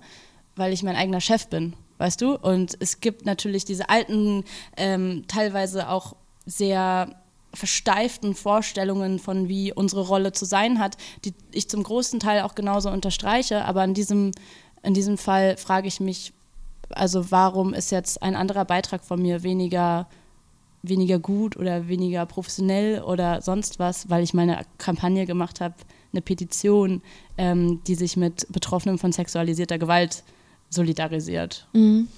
[0.57, 2.37] weil ich mein eigener Chef bin, weißt du?
[2.37, 4.45] Und es gibt natürlich diese alten,
[4.77, 6.15] ähm, teilweise auch
[6.47, 7.24] sehr
[7.55, 12.55] versteiften Vorstellungen von wie unsere Rolle zu sein hat, die ich zum großen Teil auch
[12.55, 13.65] genauso unterstreiche.
[13.65, 14.33] Aber in diesem,
[14.83, 16.33] in diesem Fall frage ich mich,
[16.91, 20.07] also warum ist jetzt ein anderer Beitrag von mir weniger,
[20.83, 25.75] weniger gut oder weniger professionell oder sonst was, weil ich meine Kampagne gemacht habe,
[26.13, 27.03] eine Petition,
[27.39, 30.23] ähm, die sich mit Betroffenen von sexualisierter Gewalt
[30.71, 31.67] solidarisiert.
[31.73, 32.09] Mhm.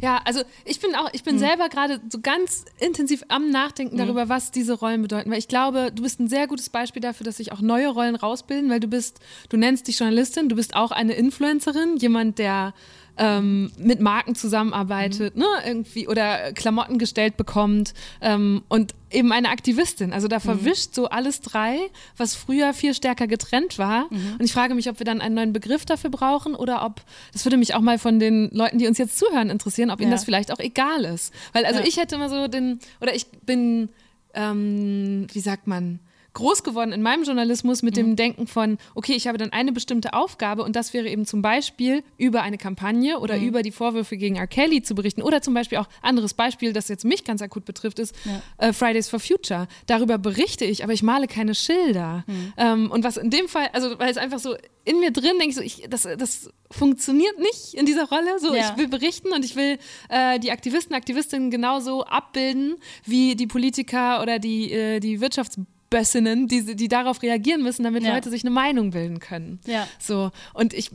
[0.00, 1.40] Ja, also ich bin auch, ich bin mhm.
[1.40, 4.00] selber gerade so ganz intensiv am Nachdenken mhm.
[4.00, 5.30] darüber, was diese Rollen bedeuten.
[5.30, 8.16] Weil ich glaube, du bist ein sehr gutes Beispiel dafür, dass sich auch neue Rollen
[8.16, 12.74] rausbilden, weil du bist, du nennst dich Journalistin, du bist auch eine Influencerin, jemand, der
[13.18, 15.42] ähm, mit Marken zusammenarbeitet, mhm.
[15.42, 20.12] ne, irgendwie oder Klamotten gestellt bekommt ähm, und eben eine Aktivistin.
[20.12, 20.42] Also da mhm.
[20.42, 21.78] verwischt so alles drei,
[22.16, 24.06] was früher viel stärker getrennt war.
[24.10, 24.36] Mhm.
[24.38, 27.02] Und ich frage mich, ob wir dann einen neuen Begriff dafür brauchen oder ob,
[27.32, 30.04] das würde mich auch mal von den Leuten, die uns jetzt zuhören, interessieren, ob ja.
[30.04, 31.34] ihnen das vielleicht auch egal ist.
[31.52, 31.86] Weil also ja.
[31.86, 33.88] ich hätte immer so den, oder ich bin,
[34.34, 36.00] ähm, wie sagt man,
[36.38, 38.00] groß geworden in meinem Journalismus mit mhm.
[38.00, 41.42] dem Denken von, okay, ich habe dann eine bestimmte Aufgabe und das wäre eben zum
[41.42, 43.44] Beispiel über eine Kampagne oder mhm.
[43.44, 44.46] über die Vorwürfe gegen R.
[44.46, 47.98] Kelly zu berichten oder zum Beispiel auch anderes Beispiel, das jetzt mich ganz akut betrifft,
[47.98, 48.68] ist ja.
[48.68, 49.66] äh, Fridays for Future.
[49.86, 52.24] Darüber berichte ich, aber ich male keine Schilder.
[52.26, 52.52] Mhm.
[52.56, 55.48] Ähm, und was in dem Fall, also weil es einfach so in mir drin denke
[55.48, 58.38] ich so, ich, das, das funktioniert nicht in dieser Rolle.
[58.38, 58.70] So, ja.
[58.70, 59.78] ich will berichten und ich will
[60.08, 65.58] äh, die Aktivisten, Aktivistinnen genauso abbilden wie die Politiker oder die, äh, die Wirtschafts
[65.90, 68.14] Bössinnen, die, die darauf reagieren müssen, damit ja.
[68.14, 69.58] Leute sich eine Meinung bilden können.
[69.66, 69.86] Ja.
[69.98, 70.30] So.
[70.52, 70.90] Und ich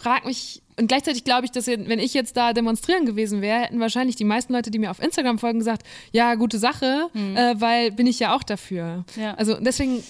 [0.00, 3.80] frage mich, und gleichzeitig glaube ich, dass wenn ich jetzt da demonstrieren gewesen wäre, hätten
[3.80, 7.36] wahrscheinlich die meisten Leute, die mir auf Instagram folgen, gesagt, ja, gute Sache, mhm.
[7.36, 9.04] äh, weil bin ich ja auch dafür.
[9.16, 9.34] Ja.
[9.34, 10.02] Also deswegen.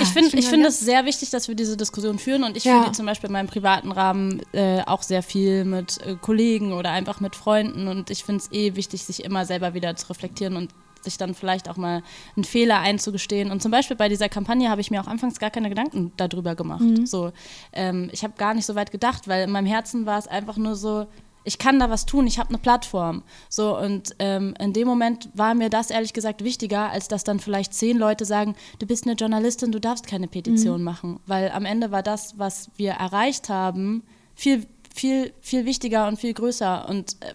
[0.00, 2.74] Ich finde ich find es sehr wichtig, dass wir diese Diskussion führen und ich ja.
[2.74, 6.92] finde zum Beispiel in meinem privaten Rahmen äh, auch sehr viel mit äh, Kollegen oder
[6.92, 10.56] einfach mit Freunden und ich finde es eh wichtig, sich immer selber wieder zu reflektieren
[10.56, 10.70] und
[11.04, 12.02] sich dann vielleicht auch mal
[12.36, 13.50] einen Fehler einzugestehen.
[13.50, 16.54] Und zum Beispiel bei dieser Kampagne habe ich mir auch anfangs gar keine Gedanken darüber
[16.54, 16.82] gemacht.
[16.82, 17.06] Mhm.
[17.06, 17.32] So,
[17.72, 20.56] ähm, ich habe gar nicht so weit gedacht, weil in meinem Herzen war es einfach
[20.56, 21.06] nur so,
[21.44, 23.22] ich kann da was tun, ich habe eine Plattform.
[23.48, 27.40] So, und ähm, in dem Moment war mir das ehrlich gesagt wichtiger, als dass dann
[27.40, 30.84] vielleicht zehn Leute sagen, du bist eine Journalistin, du darfst keine Petition mhm.
[30.84, 31.20] machen.
[31.26, 34.02] Weil am Ende war das, was wir erreicht haben,
[34.34, 36.88] viel, viel, viel wichtiger und viel größer.
[36.88, 37.34] Und äh,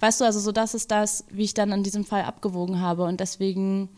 [0.00, 3.04] Weißt du, also so das ist das, wie ich dann in diesem Fall abgewogen habe
[3.04, 3.88] und deswegen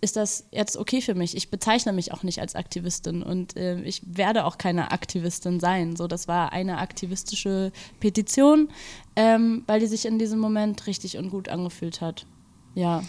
[0.00, 1.36] ist das jetzt okay für mich.
[1.36, 5.96] Ich bezeichne mich auch nicht als Aktivistin und äh, ich werde auch keine Aktivistin sein.
[5.96, 8.68] So, das war eine aktivistische Petition,
[9.16, 12.26] ähm, weil die sich in diesem Moment richtig und gut angefühlt hat.
[12.74, 13.02] Ja.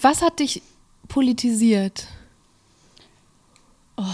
[0.00, 0.62] Was hat dich
[1.08, 2.06] politisiert?
[3.96, 4.04] Oh.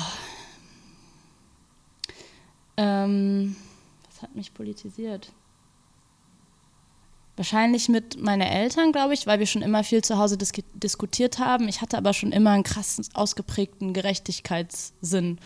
[2.79, 3.57] Ähm,
[4.07, 5.31] was hat mich politisiert?
[7.37, 11.41] Wahrscheinlich mit meinen Eltern, glaube ich, weil wir schon immer viel zu Hause dis diskutiert
[11.41, 11.67] haben.
[11.69, 15.39] Ich hatte aber schon immer einen krassen, ausgeprägten Gerechtigkeitssinn.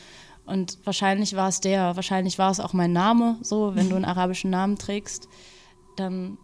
[0.45, 4.05] Und wahrscheinlich war es der, wahrscheinlich war es auch mein Name, so, wenn du einen
[4.07, 5.28] arabischen Namen trägst,
[5.97, 6.39] dann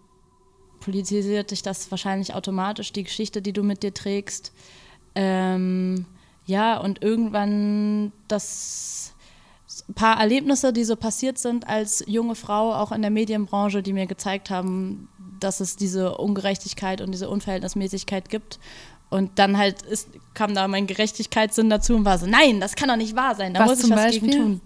[0.81, 4.53] politisiert dich das wahrscheinlich automatisch, die Geschichte, die du mit dir trägst.
[5.15, 6.07] Ähm,
[6.47, 9.15] ja, und irgendwann das
[9.89, 13.93] ein paar Erlebnisse, die so passiert sind als junge Frau, auch in der Medienbranche, die
[13.93, 15.09] mir gezeigt haben,
[15.45, 18.59] dass es diese Ungerechtigkeit und diese Unverhältnismäßigkeit gibt.
[19.11, 22.89] Und dann halt ist, kam da mein Gerechtigkeitssinn dazu und war so, nein, das kann
[22.89, 24.31] doch nicht wahr sein, da was muss ich was Beispiel?
[24.31, 24.61] gegen tun.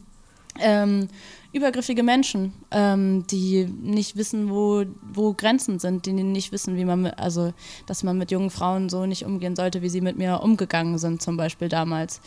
[0.61, 1.09] ähm,
[1.53, 7.03] übergriffige Menschen, ähm, die nicht wissen, wo, wo Grenzen sind, die nicht wissen, wie man,
[7.03, 7.53] mit, also
[7.87, 11.20] dass man mit jungen Frauen so nicht umgehen sollte, wie sie mit mir umgegangen sind,
[11.20, 12.20] zum Beispiel damals.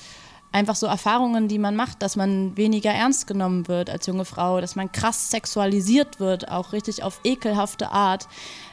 [0.54, 4.60] Einfach so Erfahrungen, die man macht, dass man weniger ernst genommen wird als junge Frau,
[4.60, 8.28] dass man krass sexualisiert wird, auch richtig auf ekelhafte Art.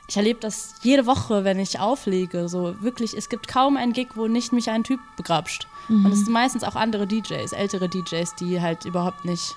[0.08, 2.48] Ich erlebe das jede Woche, wenn ich auflege.
[2.48, 5.68] So wirklich, es gibt kaum einen Gig, wo nicht mich ein Typ begrapscht.
[5.88, 6.06] Mhm.
[6.06, 9.54] Und es sind meistens auch andere DJs, ältere DJs, die halt überhaupt nicht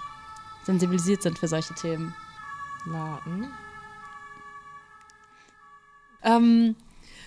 [0.63, 2.13] sensibilisiert sind für solche Themen.
[2.86, 3.47] Warten.
[6.24, 6.76] Ähm,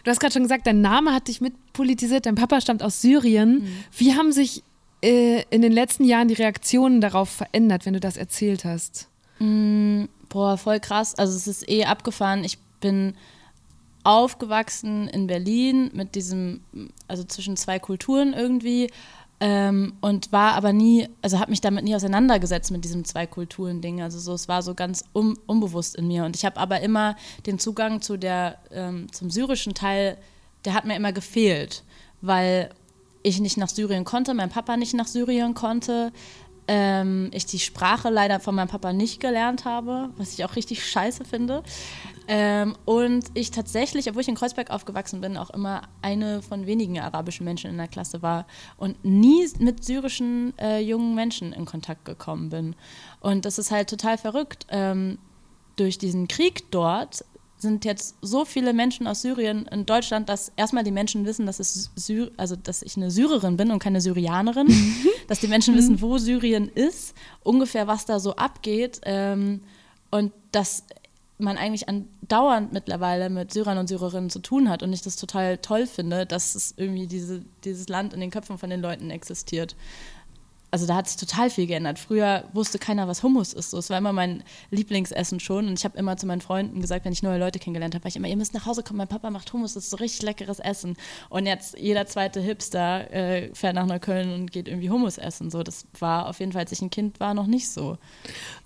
[0.03, 3.63] du hast gerade schon gesagt, dein Name hat dich mitpolitisiert, dein Papa stammt aus Syrien.
[3.63, 3.85] Mhm.
[3.97, 4.63] Wie haben sich
[5.05, 9.09] äh, in den letzten Jahren die Reaktionen darauf verändert, wenn du das erzählt hast?
[9.39, 11.15] Mhm, boah, voll krass.
[11.15, 12.45] Also es ist eh abgefahren.
[12.45, 13.15] Ich bin
[14.03, 16.61] aufgewachsen in Berlin mit diesem,
[17.09, 18.91] also zwischen zwei Kulturen irgendwie
[19.41, 24.01] ähm, und war aber nie, also habe mich damit nie auseinandergesetzt mit diesem Zwei-Kulturen-Ding.
[24.01, 26.25] Also so, es war so ganz un, unbewusst in mir.
[26.25, 30.17] Und ich habe aber immer den Zugang zu der, ähm, zum syrischen Teil,
[30.65, 31.83] der hat mir immer gefehlt,
[32.21, 32.71] weil
[33.25, 36.13] ich nicht nach Syrien konnte, mein Papa nicht nach Syrien konnte.
[36.67, 40.87] Ähm, ich die Sprache leider von meinem Papa nicht gelernt habe, was ich auch richtig
[40.87, 41.63] scheiße finde.
[42.27, 46.99] Ähm, und ich tatsächlich, obwohl ich in Kreuzberg aufgewachsen bin, auch immer eine von wenigen
[46.99, 48.47] arabischen Menschen in der Klasse war
[48.77, 52.77] und nie mit syrischen äh, jungen Menschen in Kontakt gekommen bin.
[53.21, 54.67] Und das ist halt total verrückt.
[54.71, 55.19] Ähm,
[55.77, 57.25] durch diesen Krieg dort
[57.65, 61.59] sind jetzt so viele Menschen aus Syrien in Deutschland, dass erstmal die Menschen wissen, dass,
[61.59, 64.69] es Syr also, dass ich eine Syrerin bin und keine Syrianerin,
[65.29, 69.63] dass die Menschen wissen, wo Syrien ist, ungefähr was da so abgeht ähm,
[70.13, 70.85] und dass
[71.39, 75.59] man eigentlich andauernd mittlerweile mit Syrern und Syrerinnen zu tun hat und ich das total
[75.59, 79.75] toll finde, dass es irgendwie diese, dieses Land in den Köpfen von den Leuten existiert.
[80.75, 82.01] Also da hat sich total viel geändert.
[82.01, 83.71] Früher wusste keiner, was Hummus ist.
[83.71, 87.05] So, es war immer mein Lieblingsessen schon und ich habe immer zu meinen Freunden gesagt,
[87.05, 89.07] wenn ich neue Leute kennengelernt habe, war ich immer, ihr müsst nach Hause kommen, mein
[89.07, 90.97] Papa macht Hummus, das ist so richtig leckeres Essen.
[91.29, 95.49] Und jetzt jeder zweite Hipster äh, fährt nach Neukölln und geht irgendwie Hummus essen.
[95.49, 97.97] So, das war auf jeden Fall, als ich ein Kind war, noch nicht so.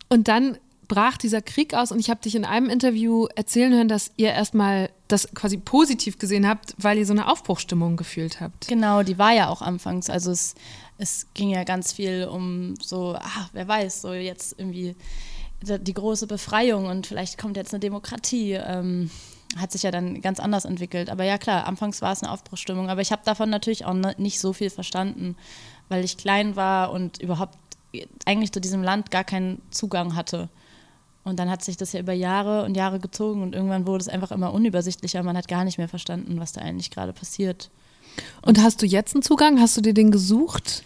[0.08, 0.56] Und dann
[0.88, 4.30] brach dieser Krieg aus und ich habe dich in einem Interview erzählen hören, dass ihr
[4.30, 8.66] erstmal das quasi positiv gesehen habt, weil ihr so eine Aufbruchstimmung gefühlt habt.
[8.68, 10.10] Genau, die war ja auch anfangs.
[10.10, 10.54] Also es,
[10.98, 14.96] es ging ja ganz viel um so, ach, wer weiß, so jetzt irgendwie
[15.60, 18.52] die große Befreiung und vielleicht kommt jetzt eine Demokratie.
[18.52, 19.10] Ähm,
[19.56, 21.08] hat sich ja dann ganz anders entwickelt.
[21.10, 22.90] Aber ja klar, anfangs war es eine Aufbruchstimmung.
[22.90, 25.36] Aber ich habe davon natürlich auch nicht so viel verstanden,
[25.88, 27.56] weil ich klein war und überhaupt
[28.26, 30.48] eigentlich zu diesem Land gar keinen Zugang hatte.
[31.24, 34.08] Und dann hat sich das ja über Jahre und Jahre gezogen und irgendwann wurde es
[34.08, 35.22] einfach immer unübersichtlicher.
[35.22, 37.70] Man hat gar nicht mehr verstanden, was da eigentlich gerade passiert.
[38.42, 39.60] Und, hast du jetzt einen Zugang?
[39.60, 40.82] Hast du dir den gesucht?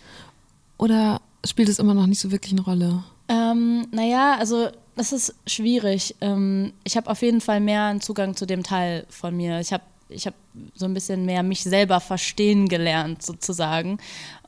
[0.78, 3.05] Oder spielt es immer noch nicht so wirklich eine Rolle?
[3.28, 6.16] Ähm, naja, also das ist schwierig.
[6.20, 9.61] Ähm, ich habe auf jeden Fall mehr einen Zugang zu dem Teil von mir.
[9.61, 10.35] Ich habe ich hab
[10.74, 13.99] so ein bisschen mehr mich selber verstehen gelernt, sozusagen.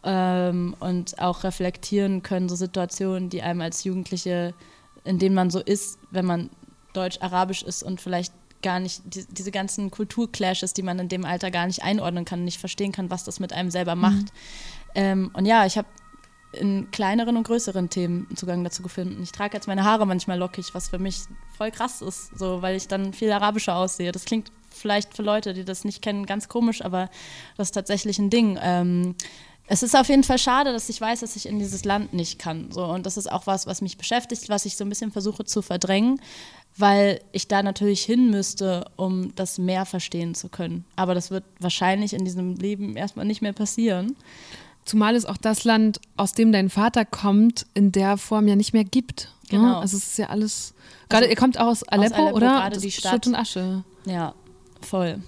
[0.03, 4.53] Ähm, und auch reflektieren können, so Situationen, die einem als Jugendliche
[5.05, 6.51] in denen man so ist, wenn man
[6.95, 8.33] deutsch-arabisch ist und vielleicht
[8.65, 12.43] gar nicht die, diese ganzen Kulturclashes, die man in dem Alter gar nicht einordnen kann,
[12.43, 14.15] nicht verstehen kann, was das mit einem selber macht.
[14.15, 14.29] Mhm.
[14.97, 15.87] Ähm, und ja, ich habe
[16.53, 19.23] in kleineren und größeren Themen Zugang dazu gefunden.
[19.23, 21.23] Ich trage jetzt meine Haare manchmal lockig, was für mich
[21.57, 24.13] voll krass ist, so, weil ich dann viel arabischer aussehe.
[24.13, 27.11] Das klingt vielleicht für Leute, die das nicht kennen, ganz komisch, aber
[27.57, 28.59] das ist tatsächlich ein Ding.
[28.63, 29.15] Ähm,
[29.67, 32.39] es ist auf jeden Fall schade, dass ich weiß, dass ich in dieses Land nicht
[32.39, 32.71] kann.
[32.71, 35.45] So, und das ist auch was, was mich beschäftigt, was ich so ein bisschen versuche
[35.45, 36.21] zu verdrängen,
[36.77, 40.85] weil ich da natürlich hin müsste, um das mehr verstehen zu können.
[40.97, 44.17] Aber das wird wahrscheinlich in diesem Leben erstmal nicht mehr passieren.
[44.85, 48.73] Zumal es auch das Land, aus dem dein Vater kommt, in der Form ja nicht
[48.73, 49.33] mehr gibt.
[49.45, 49.59] Ne?
[49.59, 49.79] Genau.
[49.79, 50.75] Also es ist ja alles.
[51.09, 52.47] Gerade also, ihr kommt auch aus Aleppo, aus Aleppo oder?
[52.47, 53.13] Gerade die Stadt.
[53.13, 53.85] Schutt und Asche.
[54.05, 54.35] Ja,
[54.83, 55.23] voll.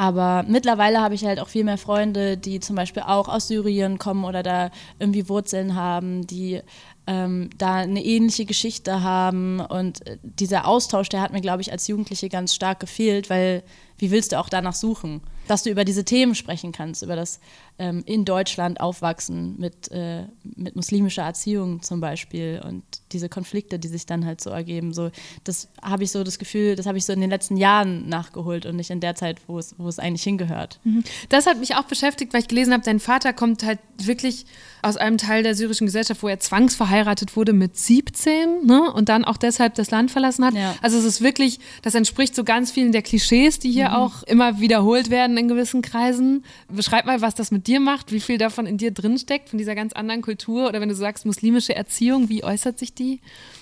[0.00, 3.98] Aber mittlerweile habe ich halt auch viel mehr Freunde, die zum Beispiel auch aus Syrien
[3.98, 6.62] kommen oder da irgendwie Wurzeln haben, die
[7.10, 9.58] ähm, da eine ähnliche Geschichte haben.
[9.58, 13.64] Und äh, dieser Austausch, der hat mir, glaube ich, als Jugendliche ganz stark gefehlt, weil
[13.98, 15.20] wie willst du auch danach suchen?
[15.50, 17.40] Dass du über diese Themen sprechen kannst, über das
[17.78, 20.24] ähm, in Deutschland aufwachsen mit, äh,
[20.56, 22.82] mit muslimischer Erziehung zum Beispiel und
[23.12, 24.92] diese Konflikte, die sich dann halt so ergeben.
[24.92, 25.10] So,
[25.44, 28.66] das habe ich so das Gefühl, das habe ich so in den letzten Jahren nachgeholt
[28.66, 30.78] und nicht in der Zeit, wo es, wo es eigentlich hingehört.
[30.84, 31.04] Mhm.
[31.28, 34.46] Das hat mich auch beschäftigt, weil ich gelesen habe, dein Vater kommt halt wirklich
[34.82, 38.92] aus einem Teil der syrischen Gesellschaft, wo er zwangsverheiratet verheiratet wurde mit 17 ne?
[38.92, 40.54] und dann auch deshalb das Land verlassen hat.
[40.54, 40.74] Ja.
[40.82, 44.60] Also es ist wirklich, das entspricht so ganz vielen der Klischees, die hier auch immer
[44.60, 46.44] wiederholt werden in gewissen Kreisen.
[46.68, 49.74] Beschreib mal, was das mit dir macht, wie viel davon in dir drinsteckt, von dieser
[49.74, 53.20] ganz anderen Kultur oder wenn du sagst muslimische Erziehung, wie äußert sich die?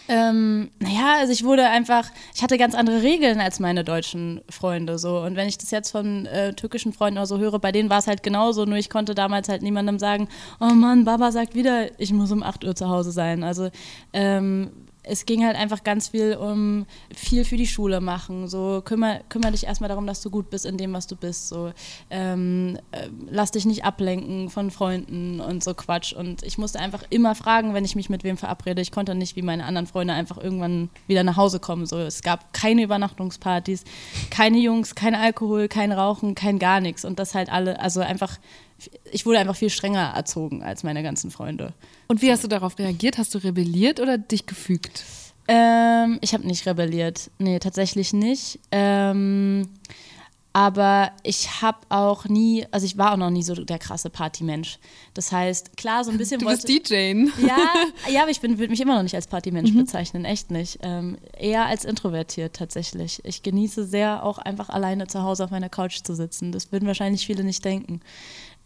[0.09, 4.99] Ähm, naja, also ich wurde einfach, ich hatte ganz andere Regeln als meine deutschen Freunde
[4.99, 5.19] so.
[5.21, 7.99] Und wenn ich das jetzt von äh, türkischen Freunden oder so höre, bei denen war
[7.99, 10.29] es halt genauso, nur ich konnte damals halt niemandem sagen,
[10.61, 13.45] oh Mann, Baba sagt wieder, ich muss um 8 Uhr zu Hause sein.
[13.45, 13.71] Also
[14.13, 14.71] ähm,
[15.09, 18.49] es ging halt einfach ganz viel um viel für die Schule machen.
[18.49, 21.49] So kümmere kümmer dich erstmal darum, dass du gut bist in dem, was du bist.
[21.49, 21.73] So
[22.11, 26.13] ähm, äh, lass dich nicht ablenken von Freunden und so Quatsch.
[26.13, 28.83] Und ich musste einfach immer fragen, wenn ich mich mit wem verabrede.
[28.83, 31.87] Ich konnte nicht wie meine anderen Freunde einfach irgendwann wieder nach Hause kommen.
[31.87, 33.85] So es gab keine Übernachtungspartys,
[34.31, 37.05] keine Jungs, kein Alkohol, kein Rauchen, kein gar nichts.
[37.05, 38.39] Und das halt alle, also einfach
[39.11, 41.73] ich wurde einfach viel strenger erzogen als meine ganzen Freunde.
[42.09, 43.19] Und wie hast du darauf reagiert?
[43.19, 45.05] Hast du rebelliert oder dich gefügt?
[45.49, 47.31] Ähm, ich habe nicht rebelliert.
[47.39, 48.61] Nee, tatsächlich nicht.
[48.71, 49.69] Ähm,
[50.53, 54.79] aber ich habe auch nie, also ich war auch noch nie so der krasse Partymensch.
[55.15, 57.27] Das heißt, klar, so ein bisschen Du wollte bist DJ.
[57.47, 57.59] ja,
[58.11, 60.79] ja, aber ich würde mich immer noch nicht als Partymensch bezeichnen, echt nicht.
[60.83, 63.21] Ähm, eher als introvertiert tatsächlich.
[63.25, 66.51] Ich genieße sehr auch einfach alleine zu Hause auf meiner Couch zu sitzen.
[66.51, 68.01] Das würden wahrscheinlich viele nicht denken.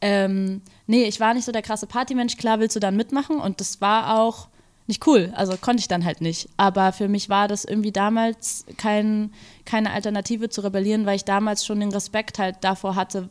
[0.02, 2.36] Ähm, nee, ich war nicht so der krasse Partymensch.
[2.36, 4.48] Klar willst du dann mitmachen und das war auch
[4.88, 5.32] nicht cool.
[5.36, 6.48] Also konnte ich dann halt nicht.
[6.56, 9.32] Aber für mich war das irgendwie damals kein,
[9.64, 13.30] keine Alternative zu rebellieren, weil ich damals schon den Respekt halt davor hatte,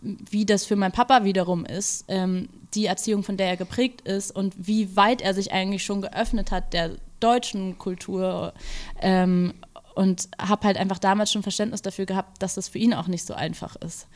[0.00, 4.30] wie das für meinen Papa wiederum ist, ähm, die Erziehung, von der er geprägt ist
[4.30, 8.54] und wie weit er sich eigentlich schon geöffnet hat der deutschen Kultur.
[9.00, 9.54] Ähm,
[9.96, 13.26] und habe halt einfach damals schon Verständnis dafür gehabt, dass das für ihn auch nicht
[13.26, 14.06] so einfach ist.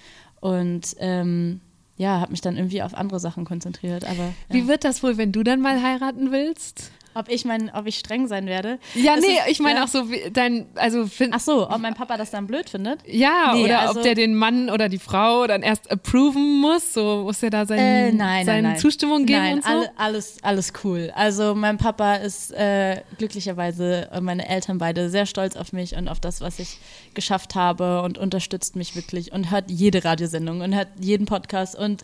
[0.40, 1.62] Und ähm,
[2.00, 4.04] ja, habe mich dann irgendwie auf andere Sachen konzentriert.
[4.04, 4.32] Aber ja.
[4.48, 6.92] Wie wird das wohl, wenn du dann mal heiraten willst?
[7.14, 8.78] Ob ich mein, ob ich streng sein werde?
[8.94, 9.84] Ja, Das nee, ist- ich meine ja.
[9.84, 13.00] auch so, wie dein, also find, Ach so, ob mein Papa das dann blöd findet?
[13.06, 16.92] ja, Nee, oder also- ob der den Mann oder die Frau dann erst approven muss,
[16.94, 18.78] so muss er da sein, Äh, nein, seine nein.
[18.78, 19.70] Zustimmung geben nein, und so.
[19.70, 21.10] alle, alles, alles cool.
[21.14, 26.08] Also mein Papa ist äh, glücklicherweise, äh, meine Eltern beide, sehr stolz auf mich und
[26.08, 26.78] auf das, was ich
[27.14, 32.02] geschafft habe und unterstützt mich wirklich und hört jede Radiosendung und hört jeden Podcast und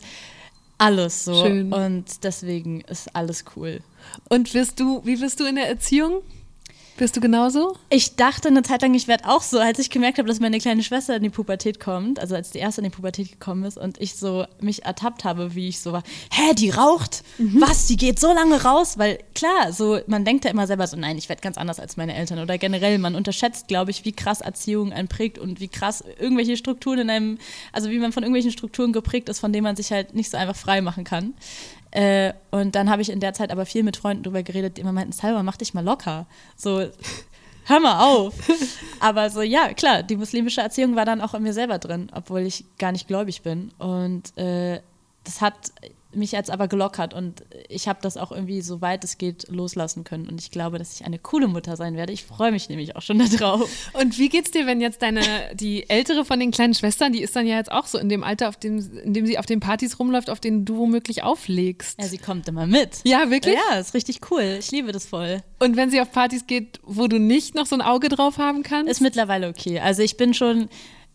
[0.77, 1.45] alles so.
[1.45, 1.73] Schön.
[1.73, 3.81] Und deswegen ist alles cool.
[4.29, 6.21] Und wirst du, wie bist du in der Erziehung?
[6.97, 7.77] Bist du genauso?
[7.91, 10.57] Ich dachte eine Zeit lang, ich werde auch so, als ich gemerkt habe, dass meine
[10.57, 13.77] kleine Schwester in die Pubertät kommt, also als die erste in die Pubertät gekommen ist
[13.77, 17.23] und ich so mich ertappt habe, wie ich so war, hä, die raucht?
[17.37, 18.97] Was, die geht so lange raus?
[18.97, 21.97] Weil klar, so man denkt ja immer selber so, nein, ich werde ganz anders als
[21.97, 25.67] meine Eltern oder generell, man unterschätzt, glaube ich, wie krass Erziehung einen prägt und wie
[25.67, 27.37] krass irgendwelche Strukturen in einem,
[27.73, 30.37] also wie man von irgendwelchen Strukturen geprägt ist, von denen man sich halt nicht so
[30.37, 31.35] einfach frei machen kann.
[31.97, 34.81] Äh, und dann habe ich in der Zeit aber viel mit Freunden drüber geredet, die
[34.81, 36.27] immer meinten, Salva, mach dich mal locker.
[36.55, 36.87] So,
[37.65, 38.35] hör mal auf.
[38.99, 42.41] Aber so, ja, klar, die muslimische Erziehung war dann auch in mir selber drin, obwohl
[42.41, 43.71] ich gar nicht gläubig bin.
[43.79, 44.79] Und äh,
[45.23, 45.71] das hat
[46.17, 50.03] mich jetzt aber gelockert und ich habe das auch irgendwie, so weit es geht, loslassen
[50.03, 50.27] können.
[50.27, 52.13] Und ich glaube, dass ich eine coole Mutter sein werde.
[52.13, 53.69] Ich freue mich nämlich auch schon darauf.
[53.93, 55.21] Und wie geht's dir, wenn jetzt deine,
[55.53, 58.23] die ältere von den kleinen Schwestern, die ist dann ja jetzt auch so in dem
[58.23, 61.99] Alter, auf dem, in dem sie auf den Partys rumläuft, auf denen du womöglich auflegst?
[62.01, 63.01] Ja, sie kommt immer mit.
[63.03, 63.55] Ja, wirklich?
[63.55, 64.57] Ja, ist richtig cool.
[64.59, 65.41] Ich liebe das voll.
[65.59, 68.63] Und wenn sie auf Partys geht, wo du nicht noch so ein Auge drauf haben
[68.63, 68.91] kannst?
[68.91, 69.79] Ist mittlerweile okay.
[69.79, 70.69] Also ich bin schon,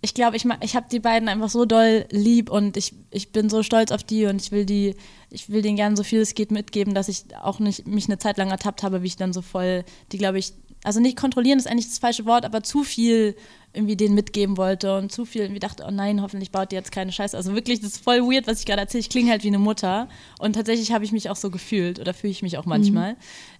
[0.04, 3.48] ich glaube, ich, ich habe die beiden einfach so doll lieb und ich, ich bin
[3.48, 4.96] so stolz auf die und ich will die,
[5.30, 8.18] ich will denen gerne so viel es geht mitgeben, dass ich auch nicht mich eine
[8.18, 10.54] Zeit lang ertappt habe, wie ich dann so voll, die glaube ich,
[10.84, 13.36] also nicht kontrollieren ist eigentlich das falsche Wort, aber zu viel
[13.72, 16.92] irgendwie denen mitgeben wollte und zu viel irgendwie dachte, oh nein, hoffentlich baut die jetzt
[16.92, 17.36] keine Scheiße.
[17.36, 19.00] Also wirklich, das ist voll weird, was ich gerade erzähle.
[19.00, 20.08] Ich klinge halt wie eine Mutter
[20.38, 23.16] und tatsächlich habe ich mich auch so gefühlt oder fühle ich mich auch manchmal.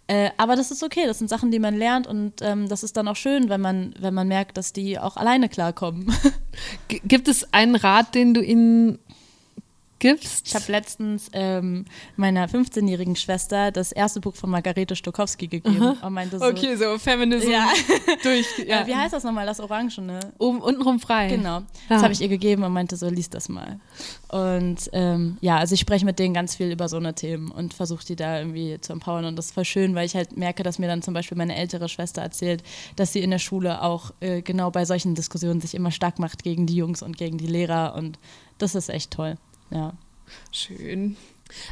[0.09, 2.97] Äh, aber das ist okay, das sind Sachen, die man lernt und ähm, das ist
[2.97, 6.13] dann auch schön, wenn man, wenn man merkt, dass die auch alleine klarkommen.
[6.89, 8.99] G gibt es einen Rat, den du ihnen
[10.03, 10.49] gibst?
[10.49, 11.85] Ich habe letztens ähm,
[12.17, 16.99] meiner 15-jährigen Schwester das erste Buch von Margarete Stokowski gegeben und meinte so, okay, so
[16.99, 17.69] Feminism Ja.
[18.23, 18.47] durch.
[18.59, 18.81] ja.
[18.81, 18.87] Ja.
[18.87, 20.21] wie heißt das nochmal, das Orangene?
[20.39, 21.29] Oben, untenrum frei.
[21.29, 22.03] Genau, das Ah.
[22.05, 23.79] habe ich ihr gegeben und meinte so, lies das mal.
[24.29, 27.73] Und ähm, ja, also ich spreche mit denen ganz viel über so eine Themen und
[27.75, 30.63] versuche die da irgendwie zu empowern und das ist voll schön, weil ich halt merke,
[30.63, 32.63] dass mir dann zum Beispiel meine ältere Schwester erzählt,
[32.97, 36.43] dass sie in der Schule auch äh, genau bei solchen Diskussionen sich immer stark macht
[36.43, 38.19] gegen die Jungs und gegen die Lehrer und
[38.59, 39.37] das ist echt toll.
[39.73, 39.95] Ja.
[40.51, 41.17] Schön.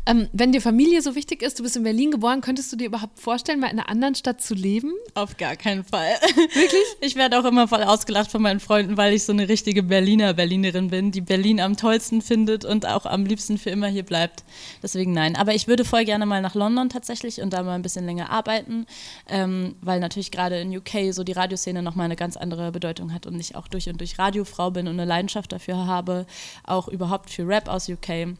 [0.07, 2.87] Ähm, wenn dir Familie so wichtig ist, du bist in Berlin geboren, könntest du dir
[2.87, 4.93] überhaupt vorstellen, mal in einer anderen Stadt zu leben?
[5.15, 6.15] Auf gar keinen Fall.
[6.55, 6.83] Wirklich?
[7.01, 10.35] Ich werde auch immer voll ausgelacht von meinen Freunden, weil ich so eine richtige Berliner
[10.35, 14.45] Berlinerin bin, die Berlin am tollsten findet und auch am liebsten für immer hier bleibt.
[14.83, 15.37] Deswegen nein.
[15.37, 18.31] Aber ich würde voll gerne mal nach London tatsächlich und da mal ein bisschen länger
[18.31, 18.87] arbeiten,
[19.29, 23.27] ähm, weil natürlich gerade in UK so die Radioszene nochmal eine ganz andere Bedeutung hat
[23.27, 26.27] und ich auch durch und durch Radiofrau bin und eine Leidenschaft dafür habe,
[26.65, 28.37] auch überhaupt für Rap aus UK.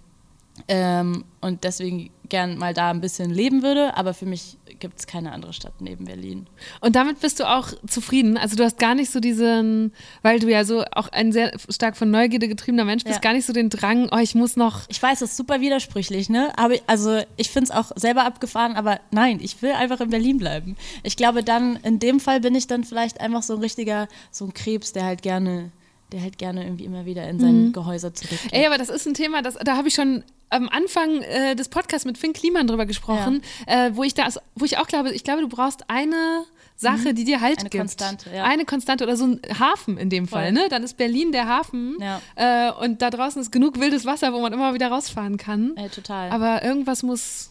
[0.69, 5.07] Ähm, und deswegen gern mal da ein bisschen leben würde, aber für mich gibt es
[5.07, 6.47] keine andere Stadt neben Berlin.
[6.81, 8.39] Und damit bist du auch zufrieden?
[8.39, 9.93] Also du hast gar nicht so diesen,
[10.23, 13.21] weil du ja so auch ein sehr stark von Neugierde getriebener Mensch bist, Ja.
[13.21, 14.83] gar nicht so den Drang, oh, ich muss noch.
[14.89, 16.53] Ich weiß, das ist super widersprüchlich, ne?
[16.57, 20.39] Aber also ich finde es auch selber abgefahren, aber nein, ich will einfach in Berlin
[20.39, 20.77] bleiben.
[21.03, 24.47] Ich glaube dann, in dem Fall bin ich dann vielleicht einfach so ein richtiger, so
[24.47, 25.73] ein Krebs, der halt gerne,
[26.13, 28.53] der halt gerne irgendwie immer wieder in sein Gehäuse zurückgeht.
[28.53, 31.69] Ey, aber das ist ein Thema, das, da habe ich schon am Anfang äh, des
[31.69, 35.25] Podcasts mit Finn Kliman drüber gesprochen, äh, wo ich da, wo ich auch glaube, ich
[35.25, 36.45] glaube, du brauchst eine
[36.77, 37.81] Sache, die dir halt Eine gibt.
[37.83, 38.45] Konstante, ja.
[38.45, 40.67] Eine Konstante oder so ein Hafen in dem Fall, ne?
[40.71, 42.21] Dann ist Berlin der Hafen Ja.
[42.37, 45.77] äh, und da draußen ist genug wildes Wasser, wo man immer wieder rausfahren kann.
[45.77, 46.31] Ey, total.
[46.31, 47.51] Aber irgendwas muss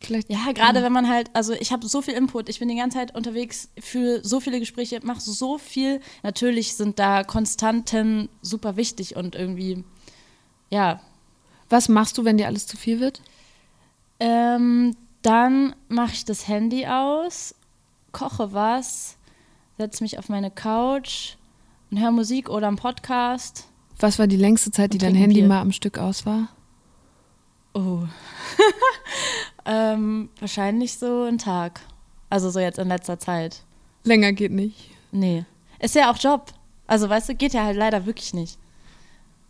[0.00, 0.28] vielleicht.
[0.28, 2.98] Ja, gerade wenn man halt, also ich habe so viel Input, ich bin die ganze
[2.98, 6.00] Zeit unterwegs, führe so viele Gespräche, mache so viel.
[6.22, 9.84] Natürlich sind da Konstanten super wichtig und irgendwie,
[10.70, 11.00] ja.
[11.74, 13.20] Was machst du, wenn dir alles zu viel wird?
[14.20, 17.52] Ähm, dann mache ich das Handy aus,
[18.12, 19.16] koche was,
[19.76, 21.34] setze mich auf meine Couch
[21.90, 23.66] und höre Musik oder einen Podcast.
[23.98, 25.48] Was war die längste Zeit, die dein Handy Bier.
[25.48, 26.46] mal am Stück aus war?
[27.72, 28.04] Oh.
[29.64, 31.80] ähm, wahrscheinlich so ein Tag.
[32.30, 33.64] Also so jetzt in letzter Zeit.
[34.04, 34.92] Länger geht nicht.
[35.10, 35.44] Nee.
[35.80, 36.52] Ist ja auch Job.
[36.86, 38.60] Also weißt du, geht ja halt leider wirklich nicht.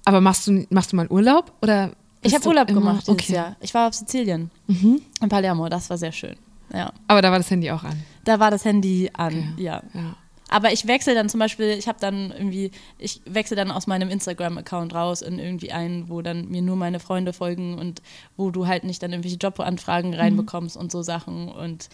[0.06, 1.52] Aber machst du, machst du mal Urlaub?
[1.60, 1.92] Oder
[2.24, 3.32] Ich habe Urlaub gemacht dieses okay.
[3.34, 3.56] Jahr.
[3.60, 4.50] Ich war auf Sizilien.
[4.66, 6.36] In Palermo, das war sehr schön.
[6.72, 6.92] Ja.
[7.08, 8.02] Aber da war das Handy auch an.
[8.24, 9.62] Da war das Handy an, Okay.
[9.62, 9.82] ja.
[9.92, 10.16] Ja.
[10.50, 14.10] Aber ich wechsle dann zum Beispiel, ich habe dann irgendwie, ich wechsle dann aus meinem
[14.10, 18.02] Instagram-Account raus in irgendwie einen, wo dann mir nur meine Freunde folgen und
[18.36, 21.88] wo du halt nicht dann irgendwelche Jobanfragen reinbekommst und so Sachen und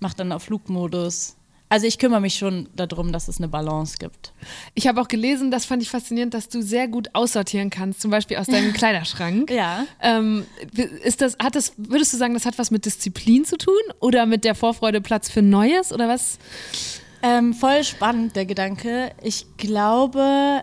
[0.00, 1.36] mach dann auf Flugmodus.
[1.74, 4.32] Also ich kümmere mich schon darum, dass es eine Balance gibt.
[4.74, 8.12] Ich habe auch gelesen, das fand ich faszinierend, dass du sehr gut aussortieren kannst, zum
[8.12, 9.50] Beispiel aus deinem Kleiderschrank.
[9.50, 9.84] Ja.
[10.00, 10.46] Ähm,
[11.02, 14.24] ist das, hat das, würdest du sagen, das hat was mit Disziplin zu tun oder
[14.24, 16.38] mit der Vorfreude Platz für Neues oder was?
[17.22, 19.10] Ähm, voll spannend, der Gedanke.
[19.20, 20.62] Ich glaube,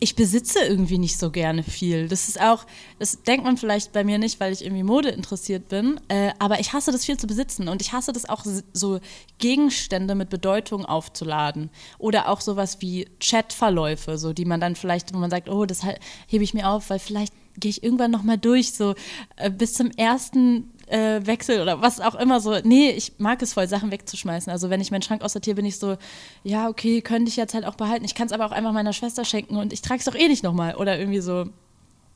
[0.00, 2.08] ich besitze irgendwie nicht so gerne viel.
[2.08, 2.64] Das ist auch,
[2.98, 6.58] das denkt man vielleicht bei mir nicht, weil ich irgendwie Mode interessiert bin, äh, aber
[6.58, 9.00] ich hasse das viel zu besitzen und ich hasse das auch so
[9.38, 15.18] Gegenstände mit Bedeutung aufzuladen oder auch sowas wie Chatverläufe, so die man dann vielleicht, wo
[15.18, 15.82] man sagt, oh, das
[16.26, 18.94] hebe ich mir auf, weil vielleicht gehe ich irgendwann noch mal durch, so
[19.36, 22.58] äh, bis zum ersten äh, Wechsel oder was auch immer so.
[22.62, 24.50] Nee, ich mag es voll, Sachen wegzuschmeißen.
[24.50, 25.96] Also wenn ich meinen Schrank aussortiere, bin ich so,
[26.44, 28.04] ja, okay, könnte ich jetzt halt auch behalten.
[28.04, 30.28] Ich kann es aber auch einfach meiner Schwester schenken und ich trage es doch eh
[30.28, 30.74] nicht nochmal.
[30.76, 31.46] Oder irgendwie so,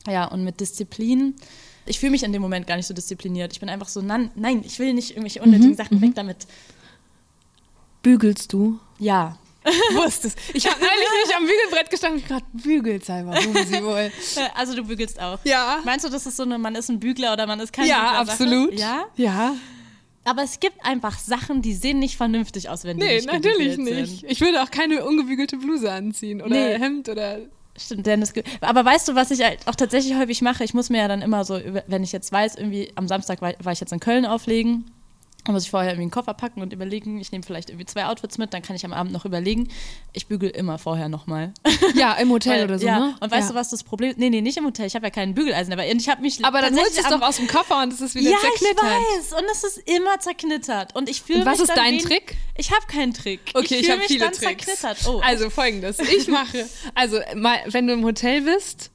[0.06, 1.34] ja, und mit Disziplin.
[1.86, 3.52] Ich fühle mich in dem Moment gar nicht so diszipliniert.
[3.52, 6.46] Ich bin einfach so, nein, nein ich will nicht irgendwelche unnötigen Sachen weg damit.
[8.02, 8.78] Bügelst du?
[8.98, 9.38] Ja.
[9.94, 10.38] Wusstest.
[10.52, 14.10] Ich habe neulich nicht am Bügelbrett gestanden und gerade bügelt selber, wo sie wohl.
[14.54, 15.38] Also du bügelst auch.
[15.44, 15.80] Ja.
[15.84, 17.96] Meinst du, das ist so eine, man ist ein Bügler oder man ist kein Ja,
[17.96, 18.32] Bügler Sache?
[18.44, 18.78] absolut.
[18.78, 19.04] Ja?
[19.16, 19.54] Ja.
[20.24, 23.76] Aber es gibt einfach Sachen, die sehen nicht vernünftig aus, wenn die Nee, nicht natürlich
[23.76, 24.20] gebügelt nicht.
[24.20, 24.30] Sind.
[24.30, 26.78] Ich würde auch keine ungebügelte Bluse anziehen oder Nee.
[26.78, 27.38] Hemd oder.
[27.76, 28.32] Stimmt, Dennis.
[28.60, 30.62] Aber weißt du, was ich halt auch tatsächlich häufig mache?
[30.62, 33.52] Ich muss mir ja dann immer so, wenn ich jetzt weiß, irgendwie am Samstag war,
[33.62, 34.84] war ich jetzt in Köln auflegen,
[35.44, 38.06] dann muss ich vorher irgendwie einen Koffer packen und überlegen, ich nehme vielleicht irgendwie zwei
[38.06, 39.68] Outfits mit, dann kann ich am Abend noch überlegen.
[40.12, 41.52] Ich bügel immer vorher nochmal.
[41.94, 42.98] Ja, im Hotel Weil- oder so, ja.
[42.98, 43.16] ne?
[43.20, 43.52] Und weißt ja.
[43.52, 44.18] du, was das Problem ist?
[44.18, 44.86] Nee, nee, nicht im Hotel.
[44.86, 47.20] Ich habe ja keinen Bügeleisen, aber ich habe mich Aber dann holst du es doch
[47.20, 48.84] aus dem Koffer und es ist wieder ja, zerknittert.
[48.84, 49.40] ich weiß.
[49.40, 50.96] Und es ist immer zerknittert.
[50.96, 52.36] Und ich fühle Und was mich ist dein Trick?
[52.56, 53.40] Ich habe keinen Trick.
[53.54, 54.64] Okay, ich, fühl habe mich viele dann Tricks.
[54.66, 55.08] zerknittert.
[55.08, 58.90] Oh, also folgendes, ich mache, also mal, wenn du im Hotel bist,